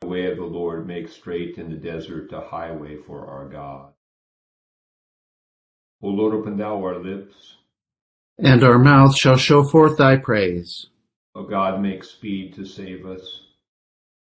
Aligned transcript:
The 0.00 0.06
way 0.06 0.30
of 0.30 0.38
the 0.38 0.44
Lord 0.44 0.86
make 0.86 1.08
straight 1.08 1.58
in 1.58 1.70
the 1.70 1.76
desert 1.76 2.32
a 2.32 2.40
highway 2.40 2.96
for 3.06 3.26
our 3.26 3.48
God. 3.48 3.92
O 6.02 6.08
Lord, 6.08 6.34
open 6.34 6.56
thou 6.56 6.76
our 6.78 6.98
lips. 6.98 7.56
And 8.38 8.64
our 8.64 8.78
mouth 8.78 9.14
shall 9.14 9.36
show 9.36 9.62
forth 9.62 9.98
thy 9.98 10.16
praise. 10.16 10.86
O 11.34 11.42
God, 11.42 11.82
make 11.82 12.02
speed 12.02 12.54
to 12.54 12.64
save 12.64 13.04
us. 13.04 13.42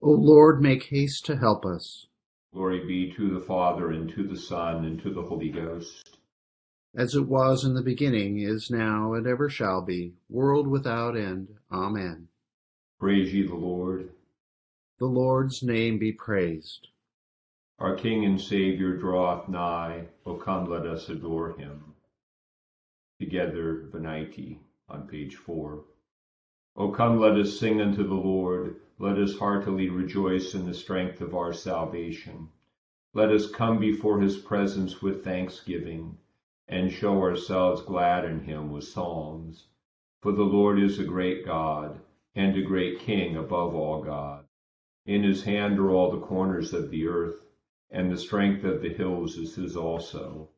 O 0.01 0.11
Lord, 0.11 0.61
make 0.61 0.83
haste 0.83 1.25
to 1.27 1.37
help 1.37 1.65
us. 1.65 2.07
Glory 2.53 2.85
be 2.85 3.13
to 3.13 3.33
the 3.33 3.45
Father, 3.45 3.91
and 3.91 4.09
to 4.09 4.27
the 4.27 4.37
Son, 4.37 4.83
and 4.83 5.01
to 5.01 5.13
the 5.13 5.21
Holy 5.21 5.49
Ghost. 5.49 6.17
As 6.93 7.15
it 7.15 7.25
was 7.25 7.63
in 7.63 7.73
the 7.73 7.81
beginning, 7.81 8.39
is 8.39 8.69
now, 8.69 9.13
and 9.13 9.25
ever 9.25 9.49
shall 9.49 9.81
be, 9.81 10.15
world 10.29 10.67
without 10.67 11.15
end. 11.15 11.47
Amen. 11.71 12.27
Praise 12.99 13.33
ye 13.33 13.47
the 13.47 13.55
Lord. 13.55 14.09
The 15.01 15.07
Lord's 15.07 15.63
name 15.63 15.97
be 15.97 16.11
praised. 16.11 16.89
Our 17.79 17.95
King 17.95 18.23
and 18.23 18.39
Saviour 18.39 18.97
draweth 18.97 19.49
nigh. 19.49 20.09
O 20.27 20.35
come, 20.35 20.65
let 20.65 20.85
us 20.85 21.09
adore 21.09 21.57
him. 21.57 21.95
Together, 23.19 23.87
Venite, 23.91 24.59
on 24.87 25.07
page 25.07 25.37
4. 25.37 25.83
O 26.75 26.91
come, 26.91 27.19
let 27.19 27.35
us 27.35 27.59
sing 27.59 27.81
unto 27.81 28.07
the 28.07 28.13
Lord. 28.13 28.75
Let 28.99 29.17
us 29.17 29.39
heartily 29.39 29.89
rejoice 29.89 30.53
in 30.53 30.67
the 30.67 30.73
strength 30.75 31.19
of 31.19 31.33
our 31.33 31.51
salvation. 31.51 32.49
Let 33.15 33.31
us 33.31 33.49
come 33.49 33.79
before 33.79 34.21
his 34.21 34.37
presence 34.37 35.01
with 35.01 35.23
thanksgiving, 35.23 36.19
and 36.67 36.91
show 36.91 37.19
ourselves 37.23 37.81
glad 37.81 38.23
in 38.23 38.41
him 38.41 38.71
with 38.71 38.83
psalms. 38.83 39.65
For 40.21 40.31
the 40.31 40.43
Lord 40.43 40.79
is 40.79 40.99
a 40.99 41.03
great 41.03 41.43
God, 41.43 41.99
and 42.35 42.55
a 42.55 42.61
great 42.61 42.99
King 42.99 43.35
above 43.35 43.73
all 43.73 44.03
gods. 44.03 44.50
In 45.07 45.23
his 45.23 45.43
hand 45.43 45.79
are 45.79 45.89
all 45.89 46.11
the 46.11 46.19
corners 46.19 46.73
of 46.73 46.91
the 46.91 47.07
earth, 47.07 47.47
and 47.89 48.11
the 48.11 48.17
strength 48.17 48.63
of 48.63 48.83
the 48.83 48.93
hills 48.93 49.35
is 49.35 49.55
his 49.55 49.75
also. 49.75 50.49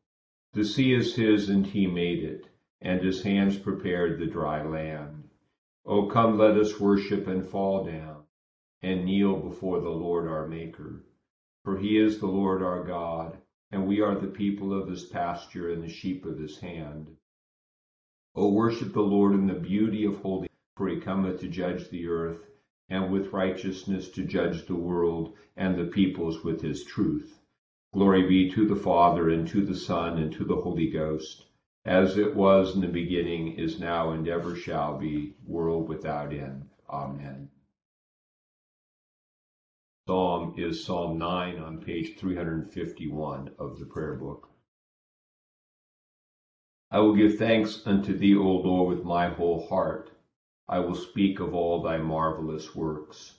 The 0.52 0.64
sea 0.64 0.92
is 0.92 1.16
his, 1.16 1.48
and 1.48 1.66
he 1.66 1.86
made 1.86 2.22
it, 2.22 2.48
and 2.82 3.00
his 3.00 3.22
hands 3.22 3.58
prepared 3.58 4.18
the 4.18 4.26
dry 4.26 4.62
land. 4.62 5.30
O 5.86 6.08
come, 6.08 6.36
let 6.36 6.58
us 6.58 6.78
worship 6.78 7.26
and 7.26 7.46
fall 7.46 7.84
down, 7.84 8.24
and 8.82 9.06
kneel 9.06 9.40
before 9.40 9.80
the 9.80 9.88
Lord 9.88 10.28
our 10.28 10.46
Maker. 10.46 11.06
For 11.64 11.78
he 11.78 11.96
is 11.96 12.18
the 12.20 12.26
Lord 12.26 12.62
our 12.62 12.84
God, 12.84 13.38
and 13.70 13.88
we 13.88 14.02
are 14.02 14.14
the 14.14 14.26
people 14.26 14.74
of 14.78 14.88
his 14.88 15.06
pasture 15.06 15.70
and 15.72 15.82
the 15.82 15.88
sheep 15.88 16.26
of 16.26 16.38
his 16.38 16.58
hand. 16.60 17.16
O 18.34 18.52
worship 18.52 18.92
the 18.92 19.00
Lord 19.00 19.32
in 19.32 19.46
the 19.46 19.54
beauty 19.54 20.04
of 20.04 20.18
holiness, 20.18 20.50
for 20.76 20.88
he 20.88 21.00
cometh 21.00 21.40
to 21.40 21.48
judge 21.48 21.88
the 21.88 22.06
earth 22.08 22.50
and 22.88 23.10
with 23.10 23.32
righteousness 23.32 24.08
to 24.10 24.24
judge 24.24 24.66
the 24.66 24.74
world 24.74 25.34
and 25.56 25.76
the 25.76 25.84
peoples 25.84 26.44
with 26.44 26.60
his 26.60 26.84
truth. 26.84 27.40
Glory 27.92 28.26
be 28.26 28.50
to 28.50 28.66
the 28.66 28.76
Father, 28.76 29.30
and 29.30 29.46
to 29.48 29.64
the 29.64 29.76
Son, 29.76 30.18
and 30.18 30.32
to 30.32 30.44
the 30.44 30.56
Holy 30.56 30.90
Ghost, 30.90 31.46
as 31.84 32.18
it 32.18 32.34
was 32.34 32.74
in 32.74 32.80
the 32.80 32.88
beginning, 32.88 33.52
is 33.52 33.78
now, 33.78 34.10
and 34.10 34.26
ever 34.26 34.56
shall 34.56 34.98
be, 34.98 35.34
world 35.46 35.88
without 35.88 36.32
end. 36.32 36.68
Amen. 36.90 37.48
Psalm 40.06 40.54
is 40.58 40.84
Psalm 40.84 41.16
9 41.16 41.58
on 41.60 41.80
page 41.80 42.18
351 42.18 43.52
of 43.58 43.78
the 43.78 43.86
prayer 43.86 44.14
book. 44.14 44.50
I 46.90 46.98
will 46.98 47.14
give 47.14 47.38
thanks 47.38 47.86
unto 47.86 48.16
thee, 48.16 48.36
O 48.36 48.42
Lord, 48.42 48.96
with 48.96 49.04
my 49.04 49.28
whole 49.28 49.66
heart. 49.66 50.10
I 50.68 50.78
will 50.78 50.94
speak 50.94 51.40
of 51.40 51.54
all 51.54 51.82
thy 51.82 51.98
marvelous 51.98 52.74
works. 52.74 53.34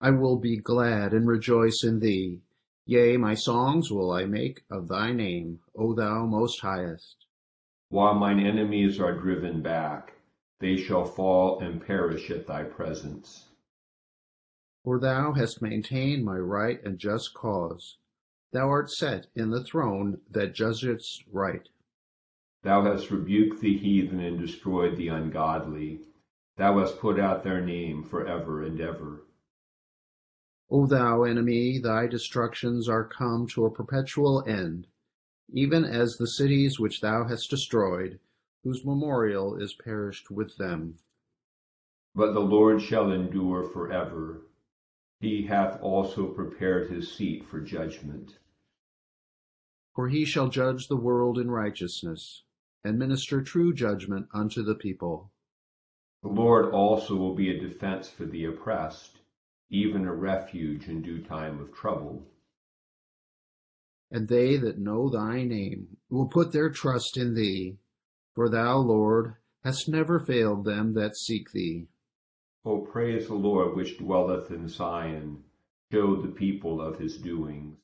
I 0.00 0.10
will 0.10 0.38
be 0.38 0.56
glad 0.56 1.12
and 1.12 1.26
rejoice 1.26 1.82
in 1.84 1.98
thee. 1.98 2.40
Yea, 2.86 3.16
my 3.16 3.34
songs 3.34 3.90
will 3.90 4.10
I 4.10 4.24
make 4.24 4.62
of 4.70 4.88
thy 4.88 5.12
name, 5.12 5.60
O 5.76 5.94
thou 5.94 6.24
most 6.24 6.60
highest. 6.60 7.26
While 7.90 8.14
mine 8.14 8.38
enemies 8.38 9.00
are 9.00 9.18
driven 9.18 9.60
back, 9.60 10.14
they 10.60 10.76
shall 10.76 11.04
fall 11.04 11.60
and 11.60 11.84
perish 11.84 12.30
at 12.30 12.46
thy 12.46 12.64
presence. 12.64 13.48
For 14.84 14.98
thou 14.98 15.32
hast 15.32 15.60
maintained 15.60 16.24
my 16.24 16.38
right 16.38 16.82
and 16.82 16.98
just 16.98 17.34
cause. 17.34 17.98
Thou 18.52 18.68
art 18.70 18.90
set 18.90 19.26
in 19.34 19.50
the 19.50 19.64
throne 19.64 20.20
that 20.30 20.54
judgest 20.54 21.24
right. 21.30 21.68
Thou 22.68 22.82
hast 22.82 23.10
rebuked 23.10 23.62
the 23.62 23.78
heathen 23.78 24.20
and 24.20 24.38
destroyed 24.38 24.98
the 24.98 25.08
ungodly. 25.08 26.02
Thou 26.58 26.80
hast 26.80 26.98
put 26.98 27.18
out 27.18 27.42
their 27.42 27.62
name 27.64 28.04
for 28.04 28.26
ever 28.26 28.62
and 28.62 28.78
ever. 28.78 29.22
O 30.68 30.84
thou 30.84 31.22
enemy, 31.22 31.78
thy 31.78 32.06
destructions 32.06 32.86
are 32.86 33.08
come 33.08 33.46
to 33.46 33.64
a 33.64 33.70
perpetual 33.70 34.44
end, 34.46 34.86
even 35.50 35.82
as 35.82 36.18
the 36.18 36.26
cities 36.26 36.78
which 36.78 37.00
thou 37.00 37.24
hast 37.24 37.48
destroyed, 37.48 38.20
whose 38.64 38.84
memorial 38.84 39.56
is 39.56 39.72
perished 39.72 40.30
with 40.30 40.58
them. 40.58 40.98
But 42.14 42.34
the 42.34 42.40
Lord 42.40 42.82
shall 42.82 43.10
endure 43.10 43.64
for 43.64 43.90
ever. 43.90 44.42
He 45.20 45.46
hath 45.46 45.80
also 45.80 46.26
prepared 46.26 46.90
his 46.90 47.10
seat 47.10 47.46
for 47.46 47.62
judgment. 47.62 48.36
For 49.94 50.08
he 50.08 50.26
shall 50.26 50.48
judge 50.48 50.88
the 50.88 50.98
world 50.98 51.38
in 51.38 51.50
righteousness 51.50 52.42
and 52.84 52.98
minister 52.98 53.42
true 53.42 53.74
judgment 53.74 54.26
unto 54.32 54.62
the 54.62 54.74
people. 54.74 55.30
The 56.22 56.28
Lord 56.28 56.72
also 56.72 57.14
will 57.16 57.34
be 57.34 57.50
a 57.50 57.60
defense 57.60 58.08
for 58.08 58.24
the 58.24 58.44
oppressed, 58.44 59.18
even 59.70 60.06
a 60.06 60.14
refuge 60.14 60.88
in 60.88 61.02
due 61.02 61.22
time 61.22 61.60
of 61.60 61.72
trouble. 61.72 62.26
And 64.10 64.28
they 64.28 64.56
that 64.56 64.78
know 64.78 65.10
thy 65.10 65.44
name 65.44 65.98
will 66.08 66.28
put 66.28 66.52
their 66.52 66.70
trust 66.70 67.16
in 67.16 67.34
thee, 67.34 67.76
for 68.34 68.48
thou, 68.48 68.78
Lord, 68.78 69.34
hast 69.64 69.88
never 69.88 70.18
failed 70.18 70.64
them 70.64 70.94
that 70.94 71.16
seek 71.16 71.52
thee. 71.52 71.88
O 72.64 72.78
praise 72.80 73.28
the 73.28 73.34
Lord 73.34 73.76
which 73.76 73.98
dwelleth 73.98 74.50
in 74.50 74.68
Zion, 74.68 75.44
show 75.92 76.20
the 76.20 76.28
people 76.28 76.80
of 76.80 76.98
his 76.98 77.18
doings. 77.18 77.76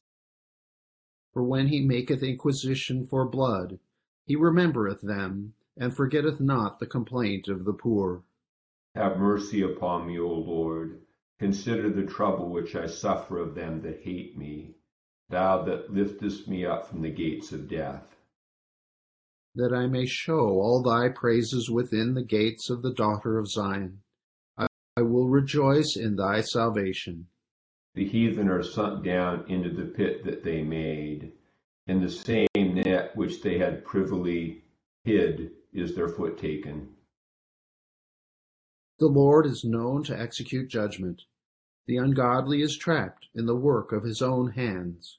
For 1.32 1.43
when 1.43 1.69
he 1.69 1.87
maketh 1.87 2.22
inquisition 2.22 3.06
for 3.06 3.28
blood, 3.28 3.78
he 4.27 4.37
remembereth 4.37 5.01
them, 5.03 5.55
and 5.77 5.95
forgetteth 5.95 6.41
not 6.41 6.79
the 6.79 6.87
complaint 6.87 7.49
of 7.49 7.65
the 7.65 7.73
poor. 7.73 8.23
Have 8.95 9.19
mercy 9.19 9.62
upon 9.62 10.07
me, 10.07 10.19
O 10.19 10.29
Lord. 10.29 11.01
Consider 11.39 11.91
the 11.91 12.07
trouble 12.07 12.49
which 12.49 12.77
I 12.77 12.87
suffer 12.87 13.39
of 13.39 13.55
them 13.55 13.83
that 13.83 14.01
hate 14.03 14.39
me, 14.39 14.77
thou 15.29 15.65
that 15.65 15.93
liftest 15.93 16.49
me 16.49 16.65
up 16.65 16.87
from 16.87 17.03
the 17.03 17.11
gates 17.11 17.53
of 17.53 17.69
death. 17.69 18.17
That 19.57 19.73
I 19.73 19.87
may 19.87 20.07
show 20.07 20.49
all 20.49 20.83
thy 20.83 21.09
praises 21.09 21.69
within 21.71 22.15
the 22.15 22.25
gates 22.25 22.71
of 22.71 22.83
the 22.83 22.93
daughter 22.93 23.39
of 23.39 23.49
Zion. 23.49 24.01
I, 24.56 24.67
will 25.03 25.29
rejoice 25.29 25.97
in 25.97 26.17
thy 26.17 26.41
salvation. 26.41 27.27
The 27.95 28.06
heathen 28.06 28.49
are 28.49 28.62
sunk 28.62 29.05
down 29.05 29.45
into 29.49 29.71
the 29.71 29.87
pit 29.87 30.25
that 30.25 30.45
they 30.45 30.62
made 30.62 31.33
in 31.87 32.00
the 32.00 32.11
same 32.11 32.49
net 32.55 33.15
which 33.15 33.43
they 33.43 33.59
had 33.59 33.84
privily 33.84 34.65
hid 35.05 35.50
is 35.72 35.95
their 35.95 36.09
foot 36.09 36.39
taken. 36.39 36.89
The 38.99 39.06
Lord 39.06 39.45
is 39.45 39.65
known 39.65 40.03
to 40.05 40.19
execute 40.19 40.69
judgment. 40.69 41.23
The 41.87 41.97
ungodly 41.97 42.62
is 42.62 42.78
trapped 42.78 43.27
in 43.34 43.44
the 43.47 43.56
work 43.56 43.93
of 43.93 44.05
his 44.05 44.23
own 44.23 44.53
hands. 44.53 45.19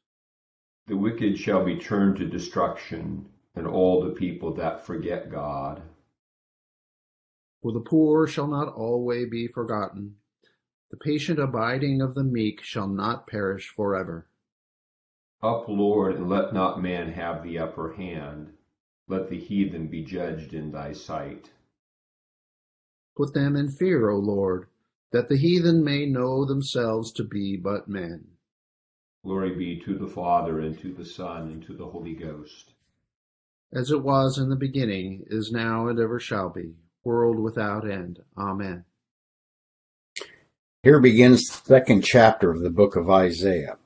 The 0.88 0.98
wicked 0.98 1.38
shall 1.38 1.64
be 1.64 1.78
turned 1.78 2.18
to 2.18 2.28
destruction, 2.28 3.28
and 3.56 3.68
all 3.68 4.04
the 4.04 4.14
people 4.14 4.54
that 4.56 4.86
forget 4.86 5.30
God. 5.30 5.82
For 7.62 7.72
the 7.72 7.80
poor 7.80 8.28
shall 8.28 8.48
not 8.48 8.74
always 8.74 9.30
be 9.30 9.48
forgotten. 9.48 10.16
The 10.92 10.98
patient 10.98 11.40
abiding 11.40 12.02
of 12.02 12.16
the 12.16 12.24
meek 12.24 12.62
shall 12.62 12.88
not 12.88 13.28
perish 13.28 13.70
forever. 13.76 14.28
Up, 15.46 15.66
Lord, 15.68 16.16
and 16.16 16.28
let 16.28 16.56
not 16.56 16.82
man 16.82 17.12
have 17.12 17.44
the 17.44 17.60
upper 17.60 17.94
hand. 17.94 18.54
Let 19.08 19.30
the 19.30 19.38
heathen 19.38 19.86
be 19.86 20.04
judged 20.04 20.56
in 20.56 20.72
thy 20.72 20.92
sight. 20.92 21.52
Put 23.16 23.36
them 23.36 23.56
in 23.56 23.70
fear, 23.70 24.10
O 24.10 24.18
Lord, 24.18 24.66
that 25.12 25.30
the 25.30 25.38
heathen 25.38 25.84
may 25.84 26.08
know 26.08 26.46
themselves 26.46 27.12
to 27.12 27.24
be 27.24 27.58
but 27.58 27.88
men. 27.88 28.26
Glory 29.24 29.56
be 29.56 29.80
to 29.82 29.96
the 29.96 30.08
Father, 30.08 30.62
and 30.62 30.80
to 30.80 30.92
the 30.92 31.06
Son, 31.06 31.44
and 31.52 31.64
to 31.68 31.78
the 31.78 31.86
Holy 31.86 32.16
Ghost. 32.16 32.74
As 33.72 33.92
it 33.92 34.02
was 34.02 34.40
in 34.40 34.50
the 34.50 34.56
beginning, 34.56 35.26
is 35.28 35.52
now, 35.52 35.88
and 35.90 36.00
ever 36.00 36.20
shall 36.20 36.50
be, 36.50 36.74
world 37.04 37.38
without 37.38 37.88
end. 37.88 38.20
Amen. 38.36 38.84
Here 40.82 41.00
begins 41.00 41.46
the 41.46 41.58
second 41.68 42.02
chapter 42.02 42.50
of 42.50 42.62
the 42.62 42.72
book 42.72 42.96
of 42.96 43.12
Isaiah. 43.12 43.78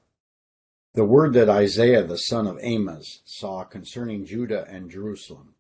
The 0.95 1.05
word 1.05 1.33
that 1.33 1.49
Isaiah 1.49 2.03
the 2.03 2.17
son 2.17 2.47
of 2.47 2.57
Amos 2.61 3.21
saw 3.23 3.63
concerning 3.63 4.25
Judah 4.25 4.65
and 4.67 4.89
Jerusalem. 4.89 5.53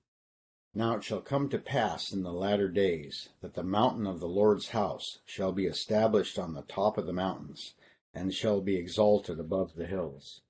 Now 0.73 0.95
it 0.95 1.03
shall 1.03 1.21
come 1.21 1.49
to 1.49 1.59
pass 1.59 2.11
in 2.11 2.23
the 2.23 2.33
latter 2.33 2.67
days 2.67 3.29
that 3.41 3.53
the 3.53 3.61
mountain 3.61 4.07
of 4.07 4.19
the 4.19 4.27
Lord's 4.27 4.69
house 4.69 5.19
shall 5.25 5.51
be 5.51 5.67
established 5.67 6.39
on 6.39 6.55
the 6.55 6.63
top 6.63 6.97
of 6.97 7.05
the 7.05 7.13
mountains, 7.13 7.75
and 8.11 8.33
shall 8.33 8.59
be 8.59 8.75
exalted 8.75 9.39
above 9.39 9.75
the 9.75 9.85
hills. 9.85 10.41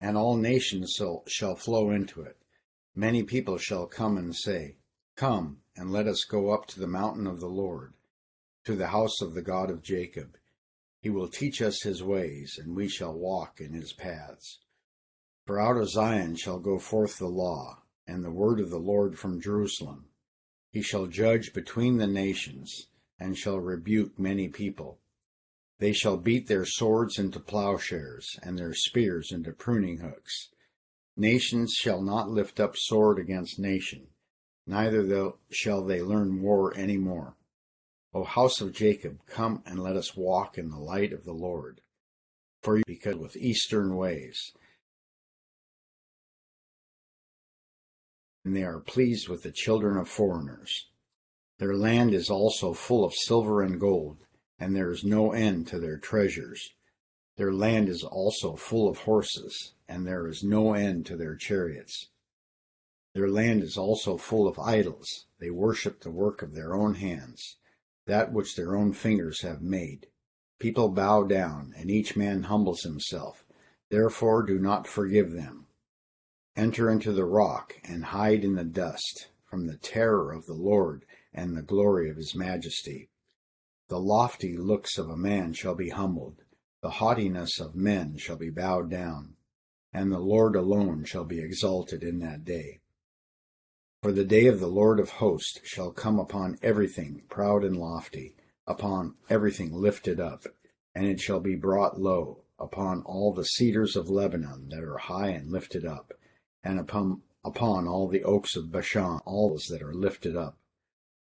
And 0.00 0.16
all 0.16 0.36
nations 0.36 0.94
shall, 0.96 1.22
shall 1.28 1.54
flow 1.54 1.90
into 1.90 2.22
it. 2.22 2.38
Many 2.96 3.22
people 3.22 3.56
shall 3.56 3.86
come 3.86 4.18
and 4.18 4.34
say, 4.34 4.78
Come, 5.14 5.58
and 5.76 5.92
let 5.92 6.08
us 6.08 6.24
go 6.24 6.50
up 6.50 6.66
to 6.66 6.80
the 6.80 6.88
mountain 6.88 7.28
of 7.28 7.38
the 7.38 7.46
Lord, 7.46 7.94
to 8.64 8.74
the 8.74 8.88
house 8.88 9.20
of 9.20 9.34
the 9.34 9.42
God 9.42 9.70
of 9.70 9.80
Jacob. 9.80 10.36
He 11.02 11.10
will 11.10 11.28
teach 11.28 11.60
us 11.60 11.82
his 11.82 12.00
ways, 12.00 12.58
and 12.58 12.76
we 12.76 12.88
shall 12.88 13.12
walk 13.12 13.60
in 13.60 13.72
his 13.72 13.92
paths. 13.92 14.60
For 15.44 15.60
out 15.60 15.76
of 15.76 15.90
Zion 15.90 16.36
shall 16.36 16.60
go 16.60 16.78
forth 16.78 17.18
the 17.18 17.26
law, 17.26 17.82
and 18.06 18.22
the 18.22 18.30
word 18.30 18.60
of 18.60 18.70
the 18.70 18.78
Lord 18.78 19.18
from 19.18 19.40
Jerusalem. 19.40 20.06
He 20.70 20.80
shall 20.80 21.08
judge 21.08 21.52
between 21.52 21.96
the 21.96 22.06
nations, 22.06 22.86
and 23.18 23.36
shall 23.36 23.58
rebuke 23.58 24.16
many 24.16 24.48
people. 24.48 25.00
They 25.80 25.92
shall 25.92 26.16
beat 26.16 26.46
their 26.46 26.64
swords 26.64 27.18
into 27.18 27.40
plowshares, 27.40 28.38
and 28.40 28.56
their 28.56 28.72
spears 28.72 29.32
into 29.32 29.50
pruning 29.50 29.98
hooks. 29.98 30.50
Nations 31.16 31.72
shall 31.72 32.00
not 32.00 32.30
lift 32.30 32.60
up 32.60 32.76
sword 32.76 33.18
against 33.18 33.58
nation, 33.58 34.06
neither 34.68 35.32
shall 35.50 35.84
they 35.84 36.00
learn 36.00 36.40
war 36.40 36.72
any 36.76 36.96
more. 36.96 37.36
O 38.14 38.24
house 38.24 38.60
of 38.60 38.72
Jacob, 38.72 39.24
come 39.26 39.62
and 39.64 39.78
let 39.78 39.96
us 39.96 40.14
walk 40.14 40.58
in 40.58 40.70
the 40.70 40.78
light 40.78 41.14
of 41.14 41.24
the 41.24 41.32
Lord. 41.32 41.80
For 42.62 42.76
you, 42.76 42.84
because 42.86 43.16
with 43.16 43.36
eastern 43.36 43.96
ways, 43.96 44.52
and 48.44 48.54
they 48.54 48.64
are 48.64 48.80
pleased 48.80 49.28
with 49.28 49.42
the 49.42 49.50
children 49.50 49.96
of 49.96 50.08
foreigners. 50.08 50.90
Their 51.58 51.74
land 51.74 52.12
is 52.12 52.28
also 52.28 52.74
full 52.74 53.04
of 53.04 53.14
silver 53.14 53.62
and 53.62 53.80
gold, 53.80 54.26
and 54.58 54.76
there 54.76 54.90
is 54.90 55.04
no 55.04 55.32
end 55.32 55.66
to 55.68 55.78
their 55.78 55.96
treasures. 55.96 56.74
Their 57.36 57.52
land 57.52 57.88
is 57.88 58.04
also 58.04 58.56
full 58.56 58.88
of 58.88 58.98
horses, 58.98 59.72
and 59.88 60.06
there 60.06 60.26
is 60.26 60.44
no 60.44 60.74
end 60.74 61.06
to 61.06 61.16
their 61.16 61.34
chariots. 61.34 62.08
Their 63.14 63.28
land 63.28 63.62
is 63.62 63.76
also 63.76 64.18
full 64.18 64.46
of 64.46 64.58
idols. 64.58 65.26
They 65.38 65.50
worship 65.50 66.00
the 66.00 66.10
work 66.10 66.42
of 66.42 66.54
their 66.54 66.74
own 66.74 66.96
hands 66.96 67.56
that 68.06 68.32
which 68.32 68.56
their 68.56 68.76
own 68.76 68.92
fingers 68.92 69.42
have 69.42 69.62
made. 69.62 70.06
People 70.58 70.88
bow 70.88 71.24
down, 71.24 71.74
and 71.76 71.90
each 71.90 72.16
man 72.16 72.44
humbles 72.44 72.82
himself. 72.82 73.44
Therefore 73.90 74.42
do 74.42 74.58
not 74.58 74.86
forgive 74.86 75.32
them. 75.32 75.66
Enter 76.54 76.90
into 76.90 77.12
the 77.12 77.24
rock, 77.24 77.74
and 77.84 78.06
hide 78.06 78.44
in 78.44 78.54
the 78.54 78.64
dust, 78.64 79.28
from 79.44 79.66
the 79.66 79.76
terror 79.76 80.32
of 80.32 80.46
the 80.46 80.54
Lord 80.54 81.04
and 81.32 81.56
the 81.56 81.62
glory 81.62 82.10
of 82.10 82.16
his 82.16 82.34
majesty. 82.34 83.08
The 83.88 83.98
lofty 83.98 84.56
looks 84.56 84.98
of 84.98 85.08
a 85.08 85.16
man 85.16 85.52
shall 85.52 85.74
be 85.74 85.90
humbled, 85.90 86.42
the 86.82 86.90
haughtiness 86.90 87.60
of 87.60 87.74
men 87.74 88.16
shall 88.18 88.36
be 88.36 88.50
bowed 88.50 88.90
down, 88.90 89.36
and 89.92 90.10
the 90.10 90.18
Lord 90.18 90.56
alone 90.56 91.04
shall 91.04 91.24
be 91.24 91.40
exalted 91.40 92.02
in 92.02 92.18
that 92.18 92.44
day. 92.44 92.81
For 94.02 94.10
the 94.10 94.24
day 94.24 94.48
of 94.48 94.58
the 94.58 94.66
Lord 94.66 94.98
of 94.98 95.10
hosts 95.10 95.60
shall 95.62 95.92
come 95.92 96.18
upon 96.18 96.58
everything 96.60 97.22
proud 97.28 97.62
and 97.62 97.76
lofty, 97.76 98.34
upon 98.66 99.14
everything 99.30 99.72
lifted 99.72 100.18
up, 100.18 100.42
and 100.92 101.06
it 101.06 101.20
shall 101.20 101.38
be 101.38 101.54
brought 101.54 102.00
low, 102.00 102.42
upon 102.58 103.02
all 103.02 103.32
the 103.32 103.44
cedars 103.44 103.94
of 103.94 104.10
Lebanon 104.10 104.70
that 104.70 104.82
are 104.82 104.98
high 104.98 105.28
and 105.28 105.52
lifted 105.52 105.84
up, 105.84 106.12
and 106.64 106.80
upon, 106.80 107.22
upon 107.44 107.86
all 107.86 108.08
the 108.08 108.24
oaks 108.24 108.56
of 108.56 108.72
Bashan, 108.72 109.20
all 109.24 109.50
those 109.50 109.66
that 109.66 109.82
are 109.82 109.94
lifted 109.94 110.34
up, 110.34 110.58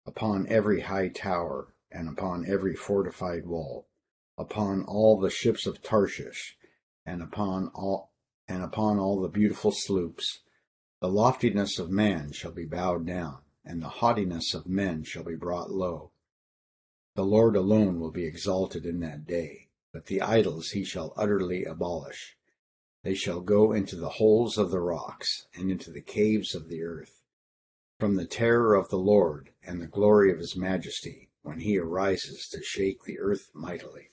upon 0.05 0.45
every 0.47 0.81
high 0.81 1.07
tower, 1.07 1.73
and 1.91 2.07
upon 2.07 2.45
every 2.47 2.75
fortified 2.75 3.47
wall, 3.47 3.87
upon 4.37 4.83
all 4.83 5.19
the 5.19 5.31
ships 5.31 5.65
of 5.65 5.81
Tarshish, 5.81 6.55
and 7.07 7.23
upon 7.23 7.71
all 7.73 8.11
and 8.47 8.61
upon 8.61 8.99
all 8.99 9.19
the 9.19 9.29
beautiful 9.29 9.71
sloops, 9.71 10.41
the 10.99 11.09
loftiness 11.09 11.77
of 11.77 11.91
man 11.91 12.31
shall 12.31 12.51
be 12.51 12.65
bowed 12.65 13.05
down, 13.05 13.39
and 13.63 13.81
the 13.81 13.89
haughtiness 13.89 14.53
of 14.53 14.67
men 14.67 15.03
shall 15.03 15.23
be 15.23 15.35
brought 15.35 15.69
low. 15.69 16.11
The 17.15 17.25
Lord 17.25 17.55
alone 17.55 17.99
will 17.99 18.11
be 18.11 18.25
exalted 18.25 18.85
in 18.85 18.99
that 19.01 19.25
day, 19.25 19.69
but 19.91 20.07
the 20.07 20.21
idols 20.21 20.71
he 20.71 20.83
shall 20.83 21.13
utterly 21.15 21.63
abolish. 21.63 22.35
They 23.03 23.13
shall 23.13 23.41
go 23.41 23.71
into 23.71 23.95
the 23.95 24.09
holes 24.09 24.57
of 24.57 24.71
the 24.71 24.79
rocks, 24.79 25.47
and 25.53 25.71
into 25.71 25.91
the 25.91 26.01
caves 26.01 26.55
of 26.55 26.67
the 26.67 26.81
earth. 26.83 27.21
From 27.99 28.15
the 28.15 28.25
terror 28.25 28.75
of 28.75 28.89
the 28.89 28.97
Lord 28.97 29.51
and 29.63 29.81
the 29.81 29.87
glory 29.87 30.31
of 30.31 30.39
his 30.39 30.55
majesty, 30.55 31.29
when 31.41 31.59
he 31.59 31.77
arises 31.77 32.47
to 32.49 32.61
shake 32.61 33.03
the 33.03 33.19
earth 33.19 33.49
mightily. 33.53 34.11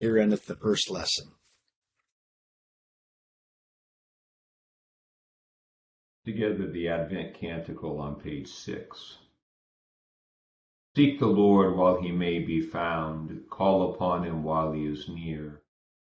Here 0.00 0.18
endeth 0.18 0.46
the 0.46 0.56
first 0.56 0.90
lesson. 0.90 1.32
Together 6.28 6.66
the 6.66 6.86
Advent 6.86 7.32
Canticle 7.32 7.98
on 7.98 8.14
page 8.14 8.48
6. 8.48 9.16
Seek 10.94 11.18
the 11.18 11.26
Lord 11.26 11.74
while 11.74 12.02
he 12.02 12.12
may 12.12 12.38
be 12.40 12.60
found, 12.60 13.48
call 13.48 13.94
upon 13.94 14.24
him 14.24 14.44
while 14.44 14.72
he 14.72 14.84
is 14.84 15.08
near. 15.08 15.62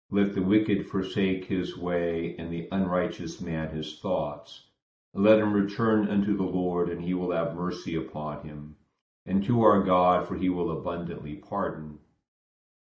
Let 0.10 0.34
the 0.34 0.42
wicked 0.42 0.86
forsake 0.86 1.46
his 1.46 1.78
way, 1.78 2.36
and 2.38 2.52
the 2.52 2.68
unrighteous 2.74 3.40
man 3.40 3.70
his 3.70 4.00
thoughts. 4.00 4.66
Let 5.14 5.40
him 5.40 5.54
return 5.54 6.10
unto 6.10 6.36
the 6.36 6.44
Lord, 6.44 6.90
and 6.90 7.02
he 7.02 7.14
will 7.14 7.32
have 7.32 7.56
mercy 7.56 7.96
upon 7.96 8.46
him, 8.46 8.76
and 9.26 9.42
to 9.46 9.62
our 9.62 9.82
God, 9.82 10.28
for 10.28 10.36
he 10.36 10.50
will 10.50 10.78
abundantly 10.78 11.36
pardon. 11.36 12.00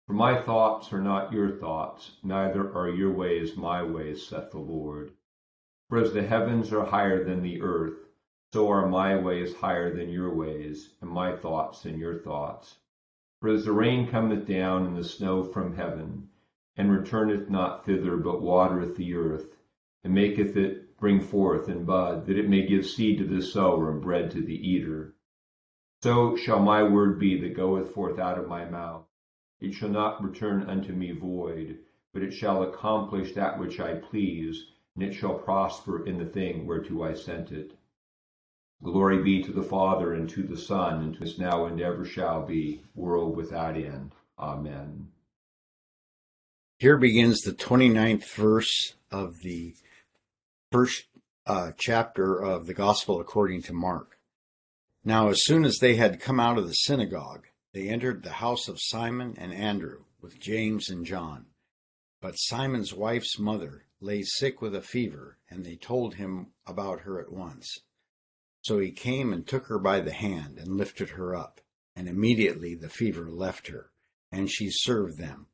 For 0.08 0.14
my 0.14 0.42
thoughts 0.42 0.92
are 0.92 1.04
not 1.04 1.32
your 1.32 1.52
thoughts, 1.52 2.18
neither 2.24 2.74
are 2.74 2.90
your 2.90 3.14
ways 3.14 3.56
my 3.56 3.84
ways, 3.84 4.26
saith 4.26 4.50
the 4.50 4.58
Lord. 4.58 5.14
For 5.90 5.98
as 5.98 6.14
the 6.14 6.22
heavens 6.22 6.72
are 6.72 6.86
higher 6.86 7.24
than 7.24 7.42
the 7.42 7.64
earth, 7.64 7.98
so 8.54 8.70
are 8.70 8.88
my 8.88 9.20
ways 9.20 9.56
higher 9.56 9.92
than 9.92 10.10
your 10.10 10.32
ways, 10.32 10.94
and 11.02 11.10
my 11.10 11.36
thoughts 11.36 11.82
than 11.82 11.98
your 11.98 12.20
thoughts. 12.20 12.78
For 13.42 13.50
as 13.50 13.66
the 13.66 13.72
rain 13.72 14.06
cometh 14.08 14.46
down 14.46 14.86
and 14.86 14.96
the 14.96 15.04
snow 15.04 15.42
from 15.42 15.74
heaven, 15.74 16.30
and 16.78 16.92
returneth 16.92 17.50
not 17.50 17.86
thither, 17.86 18.18
but 18.18 18.40
watereth 18.40 18.98
the 18.98 19.16
earth, 19.16 19.58
and 20.04 20.14
maketh 20.14 20.56
it 20.56 20.96
bring 21.00 21.22
forth 21.22 21.68
and 21.68 21.88
bud, 21.88 22.28
that 22.28 22.38
it 22.38 22.48
may 22.48 22.68
give 22.68 22.86
seed 22.86 23.18
to 23.18 23.26
the 23.26 23.42
sower 23.42 23.90
and 23.90 24.00
bread 24.00 24.30
to 24.30 24.44
the 24.44 24.70
eater. 24.70 25.16
So 26.04 26.36
shall 26.36 26.60
my 26.60 26.84
word 26.84 27.18
be 27.18 27.42
that 27.42 27.56
goeth 27.56 27.96
forth 27.96 28.20
out 28.20 28.38
of 28.38 28.48
my 28.48 28.70
mouth. 28.70 29.08
It 29.60 29.72
shall 29.74 29.90
not 29.90 30.24
return 30.24 30.70
unto 30.70 30.94
me 30.94 31.14
void, 31.14 31.80
but 32.14 32.22
it 32.22 32.32
shall 32.32 32.62
accomplish 32.62 33.34
that 33.34 33.60
which 33.60 33.80
I 33.80 33.96
please 33.96 34.64
and 35.00 35.10
it 35.10 35.16
shall 35.16 35.36
prosper 35.36 36.06
in 36.06 36.18
the 36.18 36.26
thing 36.26 36.68
whereto 36.68 37.04
I 37.04 37.14
sent 37.14 37.54
it. 37.54 37.72
Glory 38.84 39.24
be 39.24 39.42
to 39.44 39.54
the 39.54 39.64
Father, 39.64 40.14
and 40.14 40.30
to 40.30 40.44
the 40.44 40.58
Son, 40.58 41.02
and 41.02 41.16
to 41.16 41.24
us 41.24 41.38
now 41.38 41.68
and 41.68 41.80
ever 41.80 42.04
shall 42.04 42.46
be, 42.46 42.84
world 42.96 43.38
without 43.38 43.78
end. 43.78 44.14
Amen. 44.38 45.08
Here 46.80 46.98
begins 46.98 47.40
the 47.40 47.54
29th 47.54 48.26
verse 48.36 48.96
of 49.10 49.40
the 49.42 49.74
first 50.70 51.06
uh, 51.46 51.72
chapter 51.78 52.38
of 52.38 52.66
the 52.66 52.74
Gospel 52.74 53.22
according 53.22 53.62
to 53.64 53.74
Mark. 53.74 54.18
Now, 55.06 55.30
as 55.30 55.46
soon 55.46 55.64
as 55.64 55.78
they 55.78 55.96
had 55.96 56.20
come 56.20 56.42
out 56.42 56.58
of 56.58 56.68
the 56.68 56.74
synagogue, 56.74 57.48
they 57.74 57.88
entered 57.88 58.24
the 58.24 58.32
house 58.32 58.68
of 58.68 58.82
Simon 58.82 59.36
and 59.38 59.54
Andrew 59.54 60.04
with 60.22 60.42
James 60.42 60.90
and 60.90 61.06
John. 61.06 61.46
But 62.22 62.36
Simon's 62.36 62.94
wife's 62.94 63.40
mother 63.40 63.86
lay 64.02 64.24
sick 64.24 64.62
with 64.62 64.74
a 64.74 64.82
fever, 64.82 65.38
and 65.50 65.66
they 65.66 65.76
told 65.76 66.16
him 66.16 66.48
about 66.66 67.02
her 67.02 67.20
at 67.20 67.32
once. 67.32 67.80
So 68.62 68.80
he 68.80 68.92
came 68.92 69.34
and 69.34 69.46
took 69.46 69.68
her 69.68 69.80
by 69.80 70.00
the 70.00 70.14
hand 70.14 70.58
and 70.58 70.78
lifted 70.78 71.12
her 71.12 71.36
up, 71.36 71.62
and 71.96 72.08
immediately 72.08 72.76
the 72.76 72.90
fever 72.90 73.30
left 73.30 73.68
her, 73.68 73.92
and 74.32 74.50
she 74.50 74.70
served 74.72 75.18
them. 75.18 75.48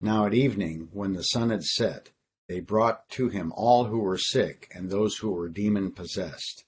Now 0.00 0.26
at 0.26 0.34
evening, 0.34 0.88
when 0.92 1.12
the 1.12 1.22
sun 1.22 1.50
had 1.50 1.64
set, 1.64 2.10
they 2.46 2.60
brought 2.60 3.08
to 3.10 3.28
him 3.28 3.52
all 3.54 3.84
who 3.84 3.98
were 3.98 4.18
sick 4.18 4.70
and 4.74 4.88
those 4.88 5.18
who 5.18 5.30
were 5.30 5.48
demon 5.48 5.92
possessed, 5.92 6.64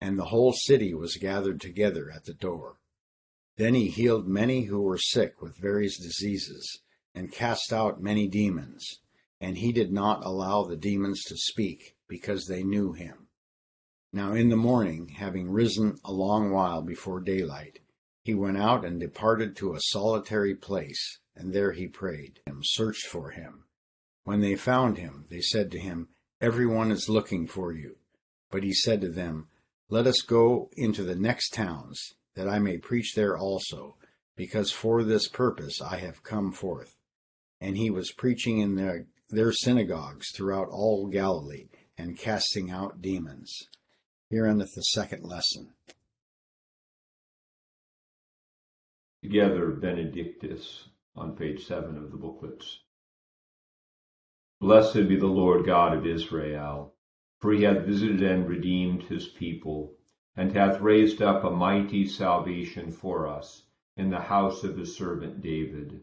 and 0.00 0.18
the 0.18 0.26
whole 0.26 0.52
city 0.52 0.94
was 0.94 1.16
gathered 1.16 1.60
together 1.60 2.10
at 2.10 2.24
the 2.24 2.32
door. 2.32 2.78
Then 3.56 3.74
he 3.74 3.88
healed 3.88 4.28
many 4.28 4.64
who 4.64 4.80
were 4.80 4.98
sick 4.98 5.42
with 5.42 5.56
various 5.56 5.98
diseases, 5.98 6.80
and 7.14 7.32
cast 7.32 7.72
out 7.72 8.00
many 8.00 8.28
demons 8.28 9.00
and 9.40 9.58
he 9.58 9.72
did 9.72 9.92
not 9.92 10.24
allow 10.24 10.64
the 10.64 10.76
demons 10.76 11.22
to 11.24 11.36
speak, 11.36 11.96
because 12.08 12.46
they 12.46 12.62
knew 12.62 12.92
him. 12.92 13.28
Now 14.12 14.32
in 14.32 14.48
the 14.48 14.56
morning, 14.56 15.08
having 15.08 15.50
risen 15.50 15.98
a 16.04 16.12
long 16.12 16.50
while 16.50 16.82
before 16.82 17.20
daylight, 17.20 17.80
he 18.22 18.34
went 18.34 18.58
out 18.58 18.84
and 18.84 18.98
departed 18.98 19.56
to 19.56 19.74
a 19.74 19.80
solitary 19.80 20.54
place, 20.54 21.18
and 21.36 21.52
there 21.52 21.72
he 21.72 21.86
prayed, 21.86 22.40
and 22.46 22.62
searched 22.64 23.06
for 23.06 23.30
him. 23.30 23.64
When 24.24 24.40
they 24.40 24.56
found 24.56 24.98
him, 24.98 25.26
they 25.30 25.40
said 25.40 25.70
to 25.72 25.78
him, 25.78 26.08
Every 26.40 26.66
one 26.66 26.90
is 26.90 27.08
looking 27.08 27.46
for 27.46 27.72
you. 27.72 27.96
But 28.50 28.62
he 28.62 28.72
said 28.72 29.00
to 29.00 29.08
them, 29.08 29.48
Let 29.88 30.06
us 30.06 30.22
go 30.22 30.70
into 30.76 31.02
the 31.02 31.16
next 31.16 31.54
towns, 31.54 32.14
that 32.34 32.48
I 32.48 32.58
may 32.58 32.78
preach 32.78 33.14
there 33.14 33.36
also, 33.36 33.96
because 34.36 34.70
for 34.70 35.02
this 35.02 35.28
purpose 35.28 35.80
I 35.82 35.96
have 35.96 36.22
come 36.22 36.52
forth. 36.52 36.96
And 37.60 37.76
he 37.76 37.90
was 37.90 38.12
preaching 38.12 38.58
in 38.58 38.76
their, 38.76 39.06
their 39.30 39.52
synagogues 39.52 40.30
throughout 40.34 40.68
all 40.70 41.06
Galilee 41.06 41.68
and 41.96 42.18
casting 42.18 42.70
out 42.70 43.02
demons. 43.02 43.68
Here 44.30 44.46
endeth 44.46 44.74
the 44.74 44.82
second 44.82 45.24
lesson. 45.24 45.74
Together, 49.22 49.70
Benedictus, 49.70 50.88
on 51.16 51.36
page 51.36 51.66
7 51.66 51.96
of 51.96 52.12
the 52.12 52.16
booklets. 52.16 52.80
Blessed 54.60 55.08
be 55.08 55.16
the 55.16 55.26
Lord 55.26 55.66
God 55.66 55.96
of 55.96 56.06
Israel, 56.06 56.94
for 57.40 57.52
he 57.52 57.64
hath 57.64 57.84
visited 57.84 58.22
and 58.22 58.48
redeemed 58.48 59.02
his 59.04 59.28
people, 59.28 59.94
and 60.36 60.52
hath 60.52 60.80
raised 60.80 61.22
up 61.22 61.44
a 61.44 61.50
mighty 61.50 62.06
salvation 62.06 62.90
for 62.90 63.26
us 63.26 63.64
in 63.96 64.10
the 64.10 64.20
house 64.20 64.62
of 64.64 64.76
his 64.76 64.96
servant 64.96 65.40
David, 65.40 66.02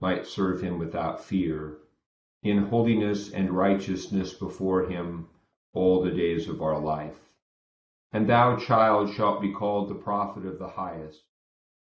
might 0.00 0.26
serve 0.26 0.60
him 0.60 0.78
without 0.78 1.24
fear, 1.24 1.78
in 2.42 2.58
holiness 2.58 3.32
and 3.32 3.50
righteousness 3.50 4.34
before 4.34 4.86
him 4.86 5.28
all 5.72 6.02
the 6.02 6.10
days 6.10 6.48
of 6.48 6.62
our 6.62 6.80
life. 6.80 7.32
And 8.12 8.28
thou, 8.28 8.56
child, 8.56 9.10
shalt 9.10 9.40
be 9.40 9.52
called 9.52 9.88
the 9.88 9.94
prophet 9.94 10.44
of 10.46 10.58
the 10.58 10.68
highest 10.68 11.24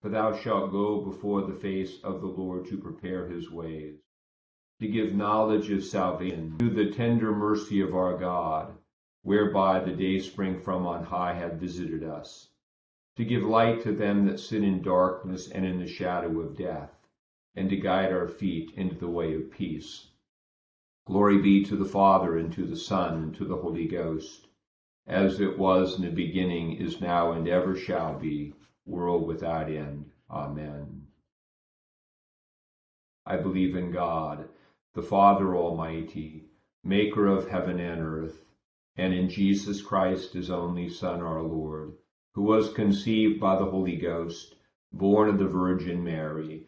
for 0.06 0.10
thou 0.10 0.32
shalt 0.32 0.72
go 0.72 1.02
before 1.02 1.42
the 1.42 1.54
face 1.56 2.00
of 2.04 2.22
the 2.22 2.28
Lord 2.28 2.68
to 2.68 2.78
prepare 2.78 3.28
his 3.28 3.50
ways, 3.50 3.98
to 4.80 4.88
give 4.88 5.16
knowledge 5.16 5.72
of 5.72 5.84
salvation 5.84 6.56
to 6.60 6.70
the 6.70 6.92
tender 6.92 7.36
mercy 7.36 7.82
of 7.82 7.96
our 7.96 8.16
God, 8.16 8.78
whereby 9.24 9.80
the 9.80 9.96
day 9.96 10.20
spring 10.20 10.60
from 10.60 10.86
on 10.86 11.06
high 11.06 11.34
hath 11.34 11.54
visited 11.54 12.04
us, 12.04 12.50
to 13.16 13.26
give 13.26 13.42
light 13.42 13.82
to 13.82 13.94
them 13.94 14.28
that 14.28 14.40
sit 14.40 14.64
in 14.64 14.84
darkness 14.84 15.50
and 15.50 15.66
in 15.66 15.80
the 15.80 15.88
shadow 15.88 16.40
of 16.40 16.56
death, 16.56 16.95
and 17.56 17.70
to 17.70 17.78
guide 17.78 18.12
our 18.12 18.28
feet 18.28 18.72
into 18.76 18.96
the 18.96 19.10
way 19.10 19.34
of 19.34 19.52
peace. 19.52 20.08
Glory 21.06 21.42
be 21.42 21.64
to 21.64 21.76
the 21.76 21.86
Father, 21.86 22.38
and 22.38 22.52
to 22.54 22.66
the 22.66 22.76
Son, 22.76 23.14
and 23.16 23.36
to 23.36 23.46
the 23.46 23.58
Holy 23.58 23.88
Ghost, 23.88 24.48
as 25.08 25.40
it 25.40 25.58
was 25.58 25.98
in 25.98 26.04
the 26.04 26.12
beginning, 26.12 26.74
is 26.78 27.00
now, 27.00 27.32
and 27.32 27.48
ever 27.48 27.76
shall 27.76 28.18
be, 28.18 28.54
world 28.86 29.28
without 29.28 29.70
end. 29.70 30.10
Amen. 30.30 31.08
I 33.26 33.38
believe 33.38 33.76
in 33.76 33.92
God, 33.92 34.50
the 34.94 35.04
Father 35.04 35.56
Almighty, 35.56 36.46
maker 36.84 37.28
of 37.28 37.50
heaven 37.50 37.80
and 37.80 38.02
earth, 38.02 38.44
and 38.98 39.14
in 39.14 39.30
Jesus 39.30 39.82
Christ, 39.82 40.34
his 40.34 40.50
only 40.50 40.90
Son, 40.90 41.22
our 41.22 41.44
Lord, 41.44 41.94
who 42.34 42.44
was 42.44 42.74
conceived 42.74 43.40
by 43.40 43.58
the 43.58 43.66
Holy 43.66 43.98
Ghost, 43.98 44.56
born 44.92 45.30
of 45.30 45.38
the 45.38 45.48
Virgin 45.48 46.04
Mary, 46.04 46.68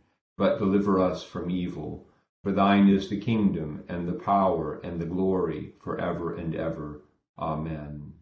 but 0.41 0.57
deliver 0.57 0.99
us 0.99 1.23
from 1.23 1.51
evil. 1.51 2.07
For 2.41 2.51
thine 2.51 2.89
is 2.89 3.07
the 3.07 3.19
kingdom, 3.19 3.83
and 3.87 4.07
the 4.07 4.19
power, 4.31 4.81
and 4.83 4.99
the 4.99 5.05
glory, 5.05 5.73
for 5.83 6.01
ever 6.01 6.35
and 6.35 6.55
ever. 6.55 7.01
Amen. 7.37 8.13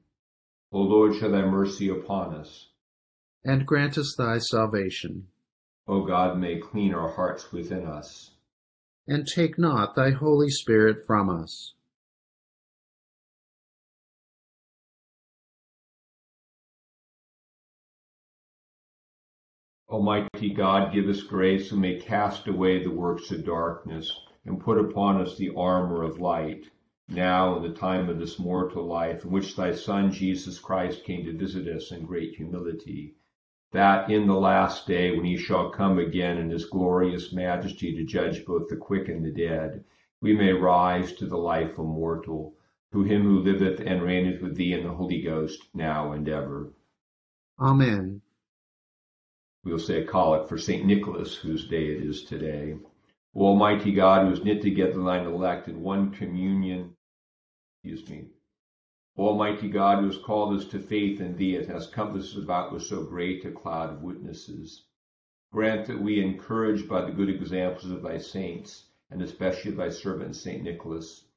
O 0.74 0.82
Lord, 0.82 1.16
show 1.16 1.32
thy 1.32 1.46
mercy 1.46 1.88
upon 1.88 2.36
us 2.36 2.68
and 3.44 3.66
grant 3.66 3.98
us 3.98 4.16
thy 4.18 4.38
salvation. 4.38 5.28
O 5.88 6.06
God, 6.06 6.38
may 6.38 6.60
clean 6.60 6.94
our 6.94 7.10
hearts 7.10 7.52
within 7.52 7.86
us. 7.86 8.32
And 9.08 9.26
take 9.26 9.58
not 9.58 9.96
thy 9.96 10.12
Holy 10.12 10.50
Spirit 10.50 11.06
from 11.08 11.30
us. 11.30 11.74
Almighty 19.90 20.54
God, 20.54 20.94
give 20.94 21.08
us 21.08 21.22
grace 21.24 21.70
who 21.70 21.78
may 21.78 22.00
cast 22.00 22.48
away 22.48 22.84
the 22.84 22.92
works 22.92 23.32
of 23.32 23.46
darkness 23.46 24.12
and 24.46 24.60
put 24.60 24.78
upon 24.78 25.22
us 25.22 25.36
the 25.36 25.54
armor 25.56 26.04
of 26.04 26.20
light, 26.20 26.70
now 27.08 27.58
in 27.58 27.64
the 27.64 27.78
time 27.78 28.10
of 28.10 28.20
this 28.20 28.40
mortal 28.40 28.86
life 28.86 29.26
in 29.26 29.32
which 29.32 29.56
thy 29.56 29.74
Son 29.74 30.12
Jesus 30.12 30.60
Christ 30.60 31.04
came 31.04 31.26
to 31.26 31.38
visit 31.38 31.68
us 31.68 31.92
in 31.92 32.06
great 32.06 32.36
humility 32.36 33.16
that 33.72 34.10
in 34.10 34.26
the 34.26 34.34
last 34.34 34.88
day, 34.88 35.16
when 35.16 35.26
he 35.26 35.38
shall 35.38 35.70
come 35.70 36.00
again 36.00 36.38
in 36.38 36.50
his 36.50 36.66
glorious 36.66 37.32
majesty 37.32 37.96
to 37.96 38.04
judge 38.04 38.46
both 38.46 38.68
the 38.68 38.76
quick 38.76 39.08
and 39.08 39.24
the 39.24 39.32
dead, 39.32 39.84
we 40.22 40.36
may 40.36 40.52
rise 40.52 41.14
to 41.14 41.28
the 41.28 41.38
life 41.38 41.78
immortal, 41.78 42.56
to 42.92 43.04
him 43.04 43.22
who 43.22 43.40
liveth 43.40 43.80
and 43.80 44.02
reigneth 44.02 44.42
with 44.42 44.56
thee 44.56 44.74
in 44.74 44.84
the 44.84 44.94
Holy 44.94 45.22
Ghost, 45.22 45.64
now 45.74 46.12
and 46.12 46.28
ever. 46.28 46.72
Amen. 47.60 48.22
We 49.70 49.74
will 49.74 49.80
say 49.80 50.02
a 50.02 50.04
collect 50.04 50.50
for 50.50 50.58
St. 50.58 50.84
Nicholas, 50.84 51.36
whose 51.36 51.68
day 51.68 51.90
it 51.90 52.04
is 52.04 52.24
today. 52.24 52.76
O 53.36 53.42
Almighty 53.42 53.92
God, 53.92 54.24
who 54.24 54.32
has 54.32 54.44
knit 54.44 54.64
together 54.64 55.00
thine 55.04 55.28
elect 55.28 55.68
in 55.68 55.84
one 55.84 56.10
communion, 56.10 56.96
excuse 57.84 58.10
me, 58.10 58.30
Almighty 59.16 59.70
God, 59.70 60.00
who 60.00 60.08
has 60.08 60.18
called 60.18 60.58
us 60.58 60.66
to 60.70 60.80
faith 60.80 61.22
in 61.22 61.36
thee 61.36 61.56
and 61.56 61.68
has 61.68 61.86
compassed 61.86 62.36
us 62.36 62.44
about 62.44 62.74
with 62.74 62.82
so 62.82 63.04
great 63.04 63.46
a 63.46 63.52
cloud 63.52 63.94
of 63.94 64.02
witnesses, 64.02 64.86
grant 65.52 65.86
that 65.86 66.02
we, 66.02 66.20
encouraged 66.20 66.90
by 66.90 67.06
the 67.06 67.12
good 67.12 67.30
examples 67.30 67.92
of 67.92 68.02
thy 68.02 68.18
saints, 68.18 68.90
and 69.12 69.22
especially 69.22 69.70
thy 69.70 69.90
servant 69.90 70.36
Saint 70.36 70.64
Nicholas, 70.64 71.28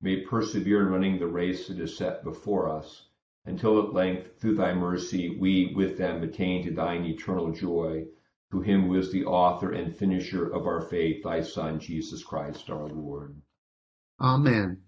may 0.00 0.22
persevere 0.22 0.86
in 0.86 0.92
running 0.94 1.18
the 1.18 1.26
race 1.26 1.68
that 1.68 1.78
is 1.78 1.94
set 1.94 2.24
before 2.24 2.70
us, 2.70 3.10
until 3.44 3.80
at 3.80 3.92
length, 3.92 4.40
through 4.40 4.54
thy 4.54 4.72
mercy, 4.72 5.36
we 5.38 5.72
with 5.74 5.98
them 5.98 6.22
attain 6.22 6.64
to 6.64 6.72
thine 6.72 7.04
eternal 7.04 7.52
joy, 7.52 8.04
to 8.50 8.60
him 8.60 8.86
who 8.86 8.94
is 8.96 9.10
the 9.10 9.24
author 9.24 9.72
and 9.72 9.96
finisher 9.96 10.48
of 10.48 10.66
our 10.66 10.80
faith, 10.80 11.24
thy 11.24 11.40
Son, 11.40 11.80
Jesus 11.80 12.22
Christ 12.22 12.70
our 12.70 12.88
Lord. 12.88 13.40
Amen. 14.20 14.82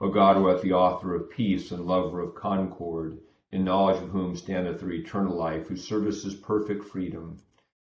O 0.00 0.10
God, 0.10 0.36
who 0.36 0.46
art 0.46 0.62
the 0.62 0.72
author 0.72 1.14
of 1.14 1.28
peace 1.28 1.72
and 1.72 1.84
lover 1.84 2.20
of 2.20 2.34
concord, 2.34 3.18
in 3.50 3.64
knowledge 3.64 4.02
of 4.02 4.10
whom 4.10 4.36
standeth 4.36 4.82
our 4.82 4.92
eternal 4.92 5.36
life, 5.36 5.66
whose 5.66 5.86
service 5.86 6.24
is 6.24 6.34
perfect 6.36 6.84
freedom, 6.84 7.38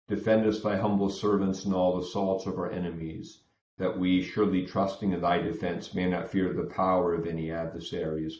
defend 0.08 0.46
us, 0.46 0.62
thy 0.62 0.78
humble 0.78 1.10
servants, 1.10 1.66
in 1.66 1.74
all 1.74 2.00
assaults 2.00 2.46
of 2.46 2.58
our 2.58 2.72
enemies, 2.72 3.42
that 3.78 4.00
we, 4.00 4.22
surely 4.22 4.66
trusting 4.66 5.12
in 5.12 5.22
thy 5.22 5.40
defense, 5.40 5.94
may 5.94 6.10
not 6.10 6.30
fear 6.30 6.54
the 6.54 6.74
power 6.74 7.14
of 7.14 7.28
any 7.28 7.52
adversaries, 7.52 8.40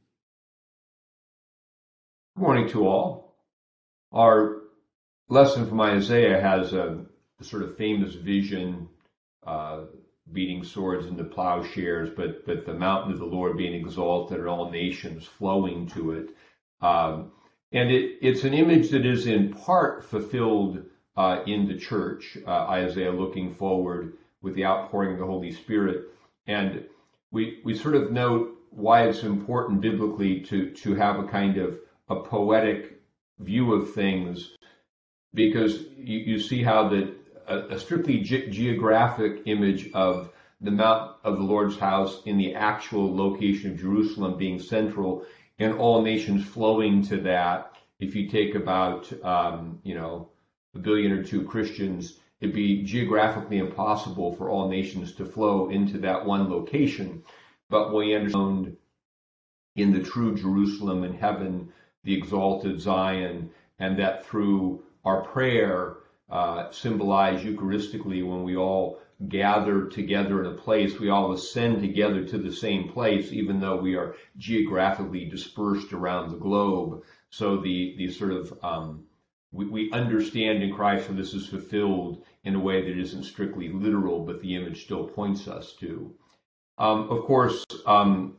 Good 2.37 2.43
morning 2.43 2.69
to 2.69 2.87
all. 2.87 3.35
Our 4.13 4.61
lesson 5.27 5.67
from 5.67 5.81
Isaiah 5.81 6.39
has 6.39 6.71
a, 6.71 7.03
a 7.41 7.43
sort 7.43 7.61
of 7.61 7.75
famous 7.75 8.15
vision, 8.15 8.87
uh, 9.45 9.81
beating 10.31 10.63
swords 10.63 11.07
into 11.07 11.25
plowshares, 11.25 12.09
but 12.15 12.45
but 12.45 12.65
the 12.65 12.73
mountain 12.73 13.11
of 13.11 13.19
the 13.19 13.25
Lord 13.25 13.57
being 13.57 13.73
exalted 13.73 14.39
and 14.39 14.47
all 14.47 14.71
nations 14.71 15.25
flowing 15.25 15.87
to 15.87 16.11
it. 16.11 16.29
Um, 16.79 17.33
and 17.73 17.91
it, 17.91 18.19
it's 18.21 18.45
an 18.45 18.53
image 18.53 18.91
that 18.91 19.05
is 19.05 19.27
in 19.27 19.53
part 19.53 20.05
fulfilled 20.05 20.85
uh, 21.17 21.43
in 21.45 21.67
the 21.67 21.77
church, 21.77 22.37
uh, 22.47 22.49
Isaiah 22.49 23.11
looking 23.11 23.53
forward 23.53 24.13
with 24.41 24.55
the 24.55 24.63
outpouring 24.63 25.13
of 25.13 25.19
the 25.19 25.25
Holy 25.25 25.51
Spirit. 25.51 26.05
And 26.47 26.85
we, 27.29 27.59
we 27.65 27.75
sort 27.75 27.95
of 27.95 28.13
note 28.13 28.57
why 28.69 29.03
it's 29.09 29.23
important 29.23 29.81
biblically 29.81 30.39
to, 30.43 30.71
to 30.71 30.95
have 30.95 31.19
a 31.19 31.27
kind 31.27 31.57
of 31.57 31.77
a 32.11 32.23
poetic 32.23 33.01
view 33.39 33.73
of 33.73 33.93
things, 33.93 34.51
because 35.33 35.73
you, 35.97 36.19
you 36.19 36.39
see 36.39 36.61
how 36.61 36.89
that 36.89 37.07
a, 37.47 37.75
a 37.75 37.79
strictly 37.79 38.17
ge- 38.19 38.51
geographic 38.51 39.43
image 39.45 39.91
of 39.93 40.29
the 40.59 40.71
Mount 40.71 41.15
of 41.23 41.37
the 41.37 41.43
Lord's 41.43 41.77
house 41.77 42.21
in 42.25 42.37
the 42.37 42.53
actual 42.53 43.15
location 43.15 43.71
of 43.71 43.79
Jerusalem 43.79 44.37
being 44.37 44.59
central 44.59 45.25
and 45.57 45.73
all 45.73 46.01
nations 46.01 46.45
flowing 46.45 47.01
to 47.07 47.17
that. 47.21 47.75
If 47.99 48.15
you 48.15 48.29
take 48.29 48.55
about, 48.55 49.11
um, 49.23 49.79
you 49.83 49.95
know, 49.95 50.29
a 50.75 50.79
billion 50.79 51.11
or 51.11 51.23
two 51.23 51.43
Christians, 51.43 52.17
it'd 52.39 52.55
be 52.55 52.83
geographically 52.83 53.59
impossible 53.59 54.35
for 54.35 54.49
all 54.49 54.67
nations 54.67 55.13
to 55.15 55.25
flow 55.25 55.69
into 55.69 55.97
that 55.99 56.25
one 56.25 56.49
location. 56.49 57.23
But 57.69 57.93
we 57.93 58.15
understand 58.15 58.75
in 59.75 59.93
the 59.93 60.03
true 60.03 60.35
Jerusalem 60.35 61.03
in 61.03 61.13
heaven, 61.13 61.71
the 62.03 62.13
exalted 62.13 62.79
Zion, 62.79 63.49
and 63.79 63.97
that 63.99 64.25
through 64.25 64.83
our 65.05 65.21
prayer, 65.23 65.97
uh, 66.29 66.71
symbolized 66.71 67.43
Eucharistically 67.43 68.27
when 68.27 68.43
we 68.43 68.55
all 68.55 68.99
gather 69.27 69.87
together 69.87 70.43
in 70.43 70.51
a 70.51 70.55
place, 70.55 70.99
we 70.99 71.09
all 71.09 71.31
ascend 71.31 71.81
together 71.81 72.23
to 72.25 72.37
the 72.37 72.51
same 72.51 72.89
place, 72.89 73.31
even 73.31 73.59
though 73.59 73.77
we 73.77 73.95
are 73.95 74.15
geographically 74.37 75.25
dispersed 75.25 75.93
around 75.93 76.31
the 76.31 76.37
globe. 76.37 77.03
So 77.29 77.57
the, 77.57 77.95
the 77.97 78.09
sort 78.09 78.31
of, 78.31 78.57
um, 78.63 79.03
we, 79.51 79.67
we 79.67 79.91
understand 79.91 80.63
in 80.63 80.73
Christ 80.73 81.07
when 81.07 81.17
this 81.17 81.33
is 81.33 81.47
fulfilled 81.47 82.23
in 82.43 82.55
a 82.55 82.59
way 82.59 82.81
that 82.81 82.97
isn't 82.97 83.23
strictly 83.23 83.69
literal, 83.69 84.25
but 84.25 84.41
the 84.41 84.55
image 84.55 84.85
still 84.85 85.07
points 85.07 85.47
us 85.47 85.73
to. 85.79 86.13
Um, 86.77 87.09
of 87.09 87.25
course, 87.25 87.63
um, 87.85 88.37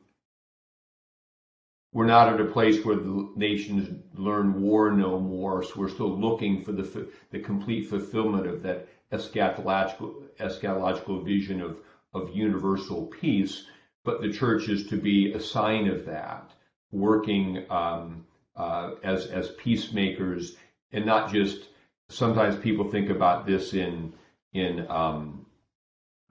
we're 1.92 2.06
not 2.06 2.32
at 2.32 2.40
a 2.40 2.46
place 2.46 2.84
where 2.84 2.96
the 2.96 3.30
nations 3.37 3.88
learn 4.14 4.61
war 4.61 4.90
no 4.92 5.18
more, 5.18 5.62
so 5.62 5.72
we're 5.76 5.88
still 5.88 6.18
looking 6.18 6.64
for 6.64 6.72
the, 6.72 7.08
the 7.30 7.38
complete 7.38 7.88
fulfillment 7.88 8.46
of 8.46 8.62
that 8.62 8.88
eschatological, 9.12 10.22
eschatological 10.40 11.25
vision 11.25 11.61
of, 11.61 11.76
of 12.14 12.34
universal 12.34 13.06
peace, 13.06 13.66
but 14.04 14.22
the 14.22 14.32
church 14.32 14.68
is 14.68 14.87
to 14.87 14.96
be 14.96 15.32
a 15.32 15.40
sign 15.40 15.87
of 15.88 16.06
that, 16.06 16.50
working 16.90 17.64
um, 17.70 18.25
uh, 18.56 18.92
as, 19.02 19.26
as 19.26 19.50
peacemakers 19.52 20.56
and 20.92 21.06
not 21.06 21.32
just, 21.32 21.69
sometimes 22.08 22.56
people 22.56 22.90
think 22.90 23.10
about 23.10 23.47
this 23.47 23.73
in, 23.75 24.12
in 24.52 24.86
um, 24.90 25.47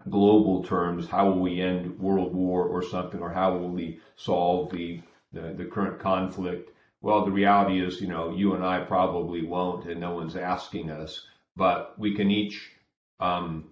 global 0.10 0.64
terms, 0.64 1.08
how 1.08 1.28
will 1.28 1.40
we 1.40 1.62
end 1.62 2.00
world 2.00 2.34
war 2.34 2.66
or 2.66 2.84
something, 2.84 3.22
or 3.22 3.32
how 3.32 3.58
will 3.58 3.70
we 3.70 4.00
solve 4.16 4.72
the, 4.72 5.02
the, 5.34 5.54
the 5.58 5.66
current 5.66 6.00
conflict? 6.00 6.72
Well, 7.02 7.26
the 7.26 7.32
reality 7.32 7.84
is, 7.84 8.00
you 8.00 8.08
know, 8.08 8.36
you 8.36 8.54
and 8.54 8.64
I 8.64 8.80
probably 8.80 9.46
won't, 9.46 9.86
and 9.86 10.00
no 10.00 10.16
one's 10.16 10.36
asking 10.36 10.92
us 10.92 11.26
but 11.56 11.98
we 12.00 12.16
can 12.16 12.32
each 12.32 12.72
um, 13.20 13.66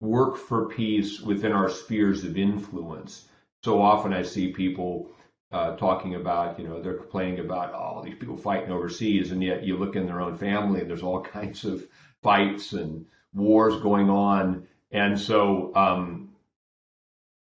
work 0.00 0.36
for 0.36 0.68
peace 0.68 1.20
within 1.20 1.52
our 1.52 1.68
spheres 1.68 2.24
of 2.24 2.36
influence. 2.36 3.28
So 3.62 3.80
often 3.80 4.12
I 4.12 4.22
see 4.22 4.52
people 4.52 5.10
uh, 5.50 5.76
talking 5.76 6.14
about, 6.16 6.58
you 6.58 6.66
know, 6.66 6.82
they're 6.82 6.94
complaining 6.94 7.40
about, 7.40 7.72
oh, 7.74 8.02
these 8.04 8.18
people 8.18 8.36
fighting 8.36 8.70
overseas, 8.70 9.30
and 9.30 9.42
yet 9.42 9.64
you 9.64 9.76
look 9.76 9.96
in 9.96 10.06
their 10.06 10.20
own 10.20 10.36
family 10.36 10.80
and 10.80 10.90
there's 10.90 11.02
all 11.02 11.22
kinds 11.38 11.64
of 11.64 11.84
fights 12.22 12.72
and 12.72 13.06
wars 13.32 13.80
going 13.80 14.10
on. 14.10 14.66
And 14.90 15.18
so, 15.18 15.74
um, 15.74 16.30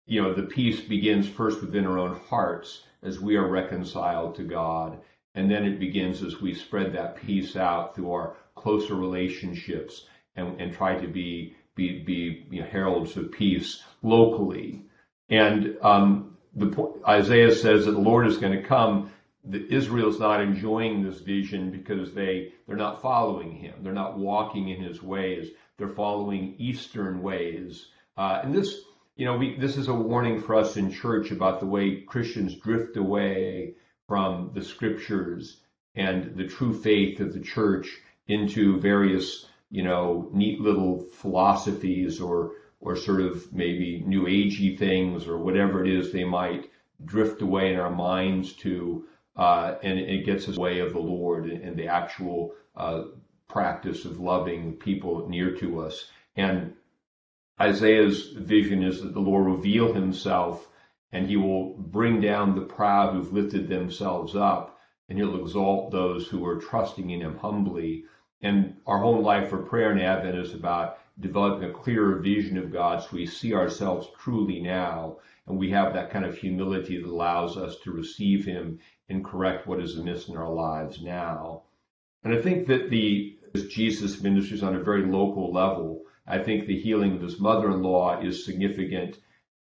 you 0.06 0.22
know, 0.22 0.32
the 0.32 0.44
peace 0.44 0.80
begins 0.80 1.28
first 1.28 1.60
within 1.60 1.86
our 1.86 1.98
own 1.98 2.18
hearts 2.28 2.84
as 3.02 3.20
we 3.20 3.36
are 3.36 3.48
reconciled 3.48 4.36
to 4.36 4.44
God. 4.44 4.98
And 5.34 5.50
then 5.50 5.64
it 5.64 5.78
begins 5.78 6.22
as 6.22 6.40
we 6.40 6.54
spread 6.54 6.92
that 6.92 7.16
peace 7.16 7.56
out 7.56 7.94
through 7.94 8.12
our 8.12 8.36
closer 8.54 8.94
relationships 8.94 10.06
and, 10.36 10.60
and 10.60 10.72
try 10.72 10.96
to 10.96 11.08
be 11.08 11.56
be, 11.74 12.02
be 12.02 12.46
you 12.50 12.62
know, 12.62 12.66
heralds 12.66 13.16
of 13.18 13.30
peace 13.30 13.82
locally. 14.02 14.82
And 15.28 15.76
um, 15.82 16.36
the, 16.54 16.94
Isaiah 17.06 17.54
says 17.54 17.84
that 17.84 17.92
the 17.92 17.98
Lord 17.98 18.26
is 18.26 18.38
going 18.38 18.54
to 18.54 18.66
come. 18.66 19.10
That 19.44 19.70
Israel 19.70 20.08
is 20.08 20.18
not 20.18 20.40
enjoying 20.40 21.02
this 21.02 21.20
vision 21.20 21.70
because 21.70 22.12
they 22.12 22.52
they're 22.66 22.76
not 22.76 23.02
following 23.02 23.52
Him. 23.52 23.74
They're 23.82 23.92
not 23.92 24.18
walking 24.18 24.70
in 24.70 24.82
His 24.82 25.02
ways. 25.02 25.50
They're 25.76 25.88
following 25.88 26.56
Eastern 26.58 27.22
ways. 27.22 27.88
Uh, 28.16 28.40
and 28.42 28.54
this, 28.54 28.80
you 29.16 29.24
know, 29.24 29.36
we, 29.36 29.56
this 29.58 29.76
is 29.76 29.88
a 29.88 29.94
warning 29.94 30.40
for 30.40 30.54
us 30.54 30.76
in 30.76 30.92
church 30.92 31.30
about 31.30 31.60
the 31.60 31.66
way 31.66 32.02
Christians 32.02 32.54
drift 32.54 32.96
away 32.96 33.74
from 34.06 34.50
the 34.54 34.62
Scriptures 34.62 35.60
and 35.94 36.36
the 36.36 36.46
true 36.46 36.74
faith 36.74 37.20
of 37.20 37.32
the 37.32 37.40
church 37.40 37.88
into 38.28 38.78
various, 38.78 39.46
you 39.70 39.82
know, 39.82 40.28
neat 40.32 40.60
little 40.60 41.00
philosophies 41.00 42.20
or 42.20 42.52
or 42.80 42.94
sort 42.94 43.22
of 43.22 43.52
maybe 43.52 44.04
new 44.06 44.24
agey 44.24 44.78
things 44.78 45.26
or 45.26 45.38
whatever 45.38 45.84
it 45.84 45.90
is 45.90 46.12
they 46.12 46.24
might 46.24 46.70
drift 47.04 47.40
away 47.40 47.72
in 47.72 47.80
our 47.80 47.90
minds 47.90 48.52
to, 48.52 49.04
uh, 49.36 49.74
and 49.82 49.98
it 49.98 50.26
gets 50.26 50.46
us 50.46 50.58
away 50.58 50.80
of 50.80 50.92
the 50.92 50.98
Lord 50.98 51.46
and, 51.46 51.76
the 51.76 51.88
actual 51.88 52.52
uh, 52.76 53.04
practice 53.48 54.04
of 54.04 54.20
loving 54.20 54.74
people 54.74 55.28
near 55.28 55.52
to 55.56 55.80
us. 55.80 56.10
And 56.36 56.74
Isaiah's 57.60 58.32
vision 58.32 58.82
is 58.82 59.02
that 59.02 59.14
the 59.14 59.20
Lord 59.20 59.46
will 59.46 59.56
reveal 59.56 59.92
himself 59.92 60.68
and 61.12 61.26
he 61.26 61.36
will 61.36 61.74
bring 61.78 62.20
down 62.20 62.54
the 62.54 62.66
proud 62.66 63.14
who've 63.14 63.32
lifted 63.32 63.68
themselves 63.68 64.36
up 64.36 64.78
and 65.08 65.18
he'll 65.18 65.40
exalt 65.40 65.90
those 65.90 66.26
who 66.26 66.44
are 66.44 66.60
trusting 66.60 67.10
in 67.10 67.20
him 67.20 67.36
humbly. 67.38 68.04
And 68.42 68.76
our 68.86 68.98
whole 68.98 69.22
life 69.22 69.48
for 69.48 69.58
prayer 69.58 69.92
and 69.92 70.00
Advent 70.00 70.36
is 70.36 70.52
about 70.52 70.98
developing 71.18 71.70
a 71.70 71.72
clearer 71.72 72.16
vision 72.18 72.58
of 72.58 72.72
God 72.72 73.02
so 73.02 73.08
we 73.12 73.24
see 73.26 73.54
ourselves 73.54 74.08
truly 74.18 74.60
now 74.60 75.18
and 75.46 75.56
we 75.58 75.70
have 75.70 75.94
that 75.94 76.10
kind 76.10 76.24
of 76.24 76.36
humility 76.36 77.00
that 77.00 77.08
allows 77.08 77.56
us 77.56 77.76
to 77.84 77.92
receive 77.92 78.44
Him 78.44 78.80
and 79.08 79.24
correct 79.24 79.66
what 79.66 79.80
is 79.80 79.96
amiss 79.96 80.28
in 80.28 80.36
our 80.36 80.50
lives 80.50 81.00
now. 81.00 81.62
And 82.24 82.34
I 82.34 82.42
think 82.42 82.66
that 82.66 82.90
the 82.90 83.38
Jesus 83.70 84.20
ministers 84.20 84.62
on 84.62 84.74
a 84.74 84.82
very 84.82 85.06
local 85.06 85.52
level. 85.52 86.02
I 86.26 86.38
think 86.38 86.66
the 86.66 86.78
healing 86.78 87.14
of 87.14 87.22
his 87.22 87.38
mother-in-law 87.38 88.22
is 88.22 88.44
significant. 88.44 89.18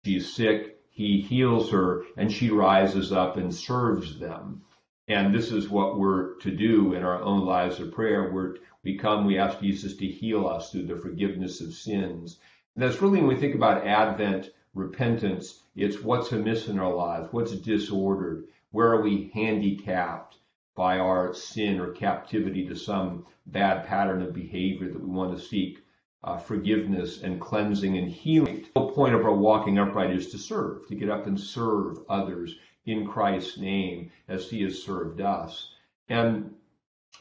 She's 0.05 0.33
sick, 0.33 0.79
he 0.91 1.21
heals 1.21 1.71
her, 1.71 2.03
and 2.17 2.31
she 2.31 2.49
rises 2.49 3.11
up 3.11 3.37
and 3.37 3.53
serves 3.53 4.19
them. 4.19 4.61
And 5.07 5.33
this 5.33 5.51
is 5.51 5.69
what 5.69 5.97
we're 5.97 6.35
to 6.39 6.51
do 6.51 6.93
in 6.93 7.03
our 7.03 7.21
own 7.21 7.45
lives 7.45 7.79
of 7.79 7.91
prayer. 7.91 8.31
We're, 8.31 8.57
we 8.83 8.97
come, 8.97 9.25
we 9.25 9.37
ask 9.37 9.59
Jesus 9.59 9.95
to 9.97 10.05
heal 10.05 10.47
us 10.47 10.71
through 10.71 10.87
the 10.87 10.95
forgiveness 10.95 11.61
of 11.61 11.73
sins. 11.73 12.37
And 12.75 12.83
that's 12.83 13.01
really 13.01 13.19
when 13.19 13.27
we 13.27 13.35
think 13.39 13.55
about 13.55 13.85
Advent 13.85 14.51
repentance, 14.73 15.63
it's 15.75 16.01
what's 16.01 16.31
amiss 16.31 16.67
in 16.67 16.79
our 16.79 16.93
lives, 16.93 17.27
what's 17.31 17.55
disordered, 17.55 18.45
where 18.71 18.93
are 18.93 19.01
we 19.01 19.31
handicapped 19.33 20.37
by 20.75 20.99
our 20.99 21.33
sin 21.33 21.79
or 21.79 21.91
captivity 21.91 22.65
to 22.67 22.75
some 22.75 23.25
bad 23.45 23.85
pattern 23.85 24.21
of 24.21 24.33
behavior 24.33 24.87
that 24.89 25.01
we 25.01 25.09
want 25.09 25.37
to 25.37 25.43
seek 25.43 25.80
uh, 26.23 26.37
forgiveness 26.37 27.21
and 27.21 27.41
cleansing 27.41 27.97
and 27.97 28.09
healing. 28.09 28.65
The 28.73 28.87
point 28.87 29.15
of 29.15 29.25
our 29.25 29.35
walking 29.35 29.79
upright 29.79 30.11
is 30.11 30.31
to 30.31 30.37
serve, 30.37 30.87
to 30.87 30.95
get 30.95 31.09
up 31.09 31.25
and 31.27 31.39
serve 31.39 31.99
others 32.09 32.55
in 32.85 33.07
Christ's 33.07 33.57
name 33.57 34.11
as 34.27 34.49
he 34.49 34.61
has 34.63 34.81
served 34.81 35.21
us. 35.21 35.73
And 36.09 36.53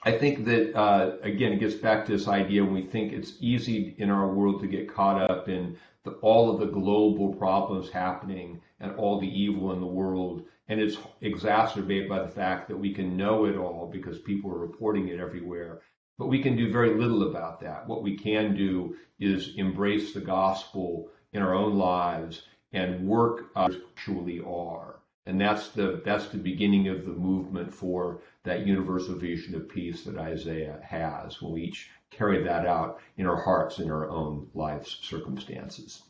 I 0.03 0.13
think 0.13 0.45
that, 0.47 0.75
uh, 0.75 1.17
again, 1.23 1.53
it 1.53 1.61
gets 1.61 1.75
back 1.75 2.07
to 2.07 2.13
this 2.13 2.29
idea 2.29 2.65
when 2.65 2.75
we 2.75 2.87
think 2.87 3.13
it's 3.13 3.35
easy 3.41 3.95
in 3.99 4.11
our 4.11 4.29
world 4.29 4.61
to 4.61 4.67
get 4.67 4.93
caught 4.93 5.31
up 5.31 5.49
in 5.49 5.77
the, 6.05 6.13
all 6.23 6.51
of 6.51 6.61
the 6.61 6.67
global 6.67 7.35
problems 7.35 7.91
happening 7.91 8.61
and 8.81 8.95
all 8.97 9.21
the 9.21 9.29
evil 9.29 9.73
in 9.73 9.81
the 9.81 9.87
world. 9.87 10.45
And 10.69 10.81
it's 10.81 10.97
exacerbated 11.21 12.09
by 12.09 12.23
the 12.23 12.29
fact 12.29 12.69
that 12.69 12.79
we 12.79 12.95
can 12.95 13.17
know 13.17 13.45
it 13.45 13.57
all 13.57 13.91
because 13.93 14.19
people 14.19 14.51
are 14.51 14.59
reporting 14.59 15.09
it 15.09 15.21
everywhere. 15.21 15.83
But 16.21 16.29
we 16.29 16.43
can 16.43 16.55
do 16.55 16.71
very 16.71 16.93
little 16.93 17.31
about 17.31 17.61
that. 17.61 17.89
What 17.89 18.03
we 18.03 18.15
can 18.15 18.55
do 18.55 18.95
is 19.19 19.55
embrace 19.57 20.13
the 20.13 20.21
gospel 20.21 21.09
in 21.33 21.41
our 21.41 21.55
own 21.55 21.79
lives 21.79 22.43
and 22.75 23.09
work 23.09 23.51
as 23.57 23.75
actually 23.93 24.39
are. 24.41 25.01
And 25.25 25.41
that's 25.41 25.71
the 25.71 26.03
that's 26.05 26.29
the 26.29 26.37
beginning 26.37 26.89
of 26.89 27.07
the 27.07 27.13
movement 27.13 27.73
for 27.73 28.21
that 28.43 28.67
universal 28.67 29.15
vision 29.15 29.55
of 29.55 29.71
peace 29.71 30.05
that 30.05 30.19
Isaiah 30.19 30.79
has. 30.87 31.41
When 31.41 31.53
we 31.53 31.63
each 31.63 31.89
carry 32.11 32.43
that 32.43 32.67
out 32.67 33.01
in 33.17 33.27
our 33.27 33.41
hearts 33.41 33.79
in 33.79 33.91
our 33.91 34.11
own 34.11 34.47
life's 34.53 34.99
circumstances. 35.01 36.03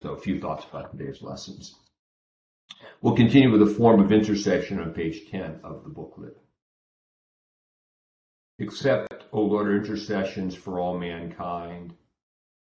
So 0.00 0.14
a 0.14 0.18
few 0.18 0.40
thoughts 0.40 0.64
about 0.64 0.92
today's 0.92 1.20
lessons. 1.20 1.74
We'll 3.02 3.16
continue 3.16 3.52
with 3.52 3.60
a 3.60 3.74
form 3.74 4.00
of 4.00 4.12
intercession 4.12 4.80
on 4.80 4.94
page 4.94 5.30
10 5.30 5.60
of 5.62 5.84
the 5.84 5.90
booklet. 5.90 6.38
Accept, 8.60 9.24
O 9.32 9.42
Lord, 9.42 9.68
our 9.68 9.76
intercessions 9.76 10.52
for 10.56 10.80
all 10.80 10.98
mankind. 10.98 11.94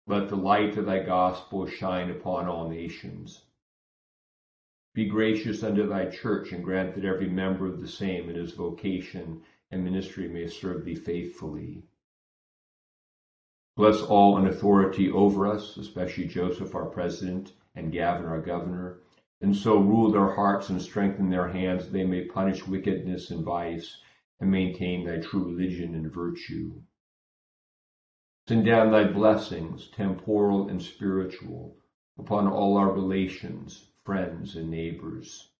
Let 0.07 0.29
the 0.29 0.37
light 0.37 0.77
of 0.77 0.85
thy 0.85 1.03
gospel 1.03 1.67
shine 1.67 2.11
upon 2.11 2.49
all 2.49 2.69
nations. 2.69 3.47
Be 4.93 5.07
gracious 5.07 5.63
unto 5.63 5.89
thy 5.89 6.11
church, 6.11 6.53
and 6.53 6.63
grant 6.63 6.95
that 6.95 7.07
every 7.07 7.31
member 7.31 7.67
of 7.67 7.81
the 7.81 7.89
same 7.89 8.29
in 8.29 8.37
his 8.37 8.53
vocation 8.53 9.41
and 9.71 9.85
ministry 9.85 10.29
may 10.29 10.47
serve 10.49 10.85
thee 10.85 10.95
faithfully. 10.95 11.83
Bless 13.75 14.03
all 14.03 14.37
in 14.37 14.47
authority 14.47 15.11
over 15.11 15.47
us, 15.47 15.79
especially 15.79 16.27
Joseph, 16.27 16.75
our 16.75 16.87
president, 16.87 17.53
and 17.75 17.91
Gavin, 17.91 18.27
our 18.27 18.41
governor, 18.41 18.99
and 19.41 19.57
so 19.57 19.79
rule 19.79 20.11
their 20.11 20.35
hearts 20.35 20.69
and 20.69 20.81
strengthen 20.81 21.31
their 21.31 21.49
hands 21.49 21.85
that 21.85 21.93
they 21.93 22.05
may 22.05 22.27
punish 22.27 22.67
wickedness 22.67 23.31
and 23.31 23.43
vice 23.43 23.99
and 24.41 24.51
maintain 24.51 25.05
thy 25.05 25.19
true 25.19 25.45
religion 25.45 25.95
and 25.95 26.13
virtue. 26.13 26.83
Send 28.49 28.65
down 28.65 28.93
thy 28.93 29.05
blessings, 29.05 29.89
temporal 29.89 30.69
and 30.69 30.81
spiritual, 30.81 31.77
upon 32.19 32.47
all 32.47 32.77
our 32.77 32.93
relations, 32.93 33.91
friends, 34.05 34.55
and 34.55 34.71
neighbors. 34.71 35.51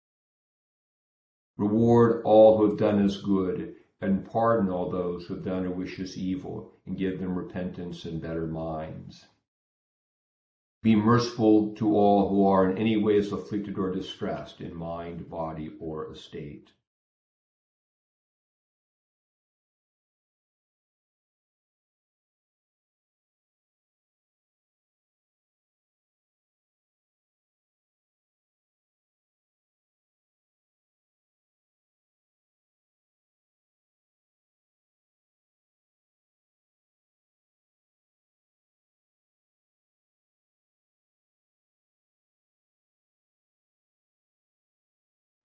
Reward 1.57 2.23
all 2.25 2.57
who 2.57 2.69
have 2.69 2.79
done 2.79 3.03
us 3.03 3.21
good, 3.23 3.75
and 4.01 4.25
pardon 4.25 4.71
all 4.71 4.91
those 4.91 5.25
who 5.27 5.35
have 5.35 5.45
done 5.45 5.65
or 5.65 5.71
wish 5.71 5.99
us 5.99 6.17
evil, 6.17 6.73
and 6.85 6.99
give 6.99 7.19
them 7.19 7.35
repentance 7.35 8.05
and 8.05 8.21
better 8.21 8.47
minds. 8.47 9.27
Be 10.83 10.95
merciful 10.95 11.75
to 11.77 11.97
all 11.97 12.29
who 12.29 12.47
are 12.47 12.71
in 12.71 12.79
any 12.79 12.97
ways 12.97 13.33
afflicted 13.33 13.79
or 13.79 13.91
distressed 13.91 14.61
in 14.61 14.77
mind, 14.77 15.29
body, 15.29 15.73
or 15.81 16.13
estate. 16.13 16.71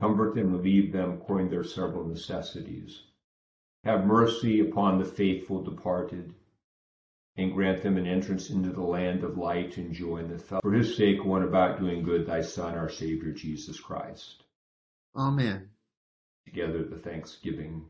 Comfort 0.01 0.35
and 0.35 0.51
relieve 0.51 0.91
them 0.91 1.11
according 1.11 1.49
to 1.49 1.57
their 1.57 1.63
several 1.63 2.03
necessities. 2.07 3.03
Have 3.83 4.07
mercy 4.07 4.59
upon 4.59 4.97
the 4.97 5.05
faithful 5.05 5.63
departed, 5.63 6.33
and 7.37 7.53
grant 7.53 7.83
them 7.83 7.97
an 7.97 8.07
entrance 8.07 8.49
into 8.49 8.71
the 8.71 8.81
land 8.81 9.23
of 9.23 9.37
light 9.37 9.77
and 9.77 9.93
joy 9.93 10.17
and 10.17 10.31
the 10.31 10.39
fellowship. 10.39 10.63
For 10.63 10.71
his 10.71 10.97
sake, 10.97 11.23
one 11.23 11.43
about 11.43 11.79
doing 11.79 12.01
good, 12.01 12.25
thy 12.25 12.41
Son, 12.41 12.73
our 12.73 12.89
Savior, 12.89 13.31
Jesus 13.31 13.79
Christ. 13.79 14.43
Amen. 15.15 15.69
Together 16.47 16.83
the 16.83 16.97
thanksgiving. 16.97 17.85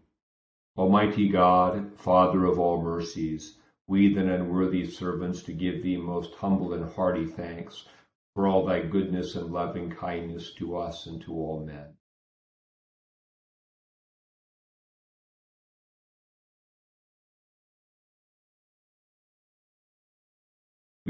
Almighty 0.78 1.30
God, 1.30 1.98
Father 1.98 2.44
of 2.44 2.60
all 2.60 2.82
mercies, 2.82 3.58
we, 3.88 4.14
the 4.14 4.34
unworthy 4.34 4.86
servants, 4.86 5.44
to 5.44 5.54
give 5.54 5.82
thee 5.82 5.96
most 5.96 6.36
humble 6.36 6.74
and 6.74 6.92
hearty 6.92 7.26
thanks 7.26 7.86
for 8.36 8.48
all 8.48 8.66
thy 8.66 8.82
goodness 8.82 9.36
and 9.36 9.54
loving 9.54 9.90
kindness 9.90 10.54
to 10.56 10.76
us 10.76 11.06
and 11.06 11.22
to 11.22 11.32
all 11.34 11.66
men. 11.66 11.94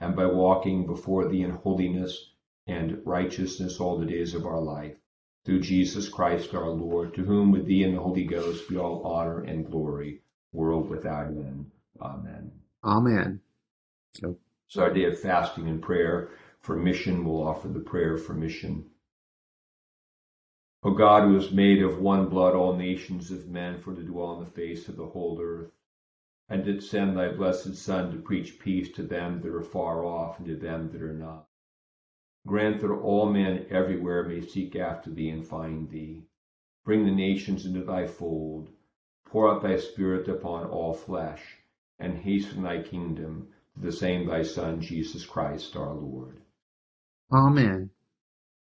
and 0.00 0.16
by 0.16 0.26
walking 0.26 0.86
before 0.86 1.28
thee 1.28 1.42
in 1.42 1.50
holiness 1.50 2.32
and 2.66 3.00
righteousness 3.04 3.78
all 3.78 3.98
the 3.98 4.06
days 4.06 4.34
of 4.34 4.46
our 4.46 4.60
life. 4.60 4.96
Through 5.44 5.60
Jesus 5.60 6.08
Christ 6.08 6.54
our 6.54 6.68
Lord, 6.70 7.14
to 7.14 7.24
whom 7.24 7.52
with 7.52 7.66
thee 7.66 7.84
and 7.84 7.96
the 7.96 8.00
Holy 8.00 8.24
Ghost 8.24 8.68
be 8.68 8.76
all 8.76 9.02
honor 9.04 9.42
and 9.42 9.70
glory, 9.70 10.22
world 10.52 10.88
without 10.88 11.28
end. 11.28 11.70
Amen. 12.00 12.52
Amen. 12.84 13.40
So 14.14 14.36
so 14.68 14.82
our 14.82 14.92
day 14.92 15.04
of 15.04 15.18
fasting 15.18 15.68
and 15.68 15.82
prayer 15.82 16.30
for 16.60 16.76
mission, 16.76 17.24
we'll 17.24 17.42
offer 17.42 17.68
the 17.68 17.80
prayer 17.80 18.16
for 18.16 18.34
mission. 18.34 18.86
O 20.82 20.92
God, 20.92 21.24
who 21.24 21.34
has 21.34 21.50
made 21.50 21.82
of 21.82 22.00
one 22.00 22.28
blood 22.28 22.54
all 22.54 22.76
nations 22.76 23.30
of 23.30 23.48
men 23.48 23.80
for 23.80 23.94
to 23.94 24.02
dwell 24.02 24.26
on 24.26 24.44
the 24.44 24.50
face 24.50 24.88
of 24.88 24.96
the 24.96 25.06
whole 25.06 25.40
earth, 25.42 25.72
and 26.50 26.64
did 26.64 26.82
send 26.82 27.16
thy 27.16 27.28
blessed 27.28 27.76
Son 27.76 28.10
to 28.10 28.18
preach 28.18 28.58
peace 28.58 28.90
to 28.90 29.04
them 29.04 29.40
that 29.40 29.54
are 29.54 29.62
far 29.62 30.04
off 30.04 30.38
and 30.38 30.48
to 30.48 30.56
them 30.56 30.90
that 30.90 31.00
are 31.00 31.14
not. 31.14 31.46
Grant 32.44 32.80
that 32.80 32.90
all 32.90 33.30
men 33.30 33.66
everywhere 33.70 34.24
may 34.24 34.40
seek 34.40 34.74
after 34.74 35.10
thee 35.10 35.30
and 35.30 35.46
find 35.46 35.88
thee. 35.88 36.24
Bring 36.84 37.04
the 37.04 37.12
nations 37.12 37.66
into 37.66 37.84
thy 37.84 38.08
fold. 38.08 38.68
Pour 39.26 39.48
out 39.48 39.62
thy 39.62 39.76
Spirit 39.76 40.26
upon 40.26 40.66
all 40.66 40.92
flesh, 40.92 41.58
and 42.00 42.18
hasten 42.18 42.64
thy 42.64 42.82
kingdom 42.82 43.48
to 43.74 43.80
the 43.80 43.92
same 43.92 44.26
thy 44.26 44.42
Son, 44.42 44.80
Jesus 44.80 45.24
Christ 45.24 45.76
our 45.76 45.94
Lord. 45.94 46.40
Amen. 47.30 47.90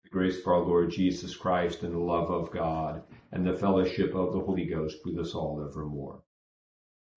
The 0.05 0.11
grace 0.11 0.41
of 0.41 0.47
our 0.47 0.61
Lord 0.61 0.91
Jesus 0.91 1.35
Christ 1.35 1.85
and 1.85 1.95
the 1.95 1.99
love 1.99 2.31
of 2.31 2.51
God 2.51 3.03
and 3.31 3.47
the 3.47 3.57
fellowship 3.57 4.15
of 4.15 4.35
the 4.35 4.41
Holy 4.41 4.67
Ghost 4.67 5.03
be 5.03 5.13
with 5.13 5.27
us 5.27 5.35
all 5.35 5.65
evermore. 5.67 6.23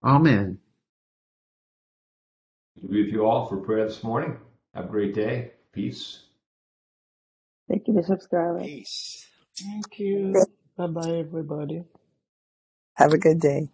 Amen. 0.06 0.60
To 2.82 2.88
be 2.88 3.04
with 3.04 3.14
you 3.14 3.26
all 3.26 3.48
for 3.48 3.58
prayer 3.58 3.88
this 3.88 4.04
morning. 4.04 4.38
Have 4.76 4.86
a 4.86 4.90
great 4.90 5.14
day. 5.16 5.54
Peace. 5.74 6.24
Thank 7.70 7.88
you, 7.88 7.96
Bishop 7.96 8.22
Scarlett. 8.22 8.72
Peace. 8.72 9.28
Thank 9.60 10.00
you. 10.00 10.48
Bye 10.78 10.88
bye, 10.88 11.18
everybody. 11.20 11.84
Have 12.96 13.14
a 13.14 13.18
good 13.20 13.40
day. 13.42 13.70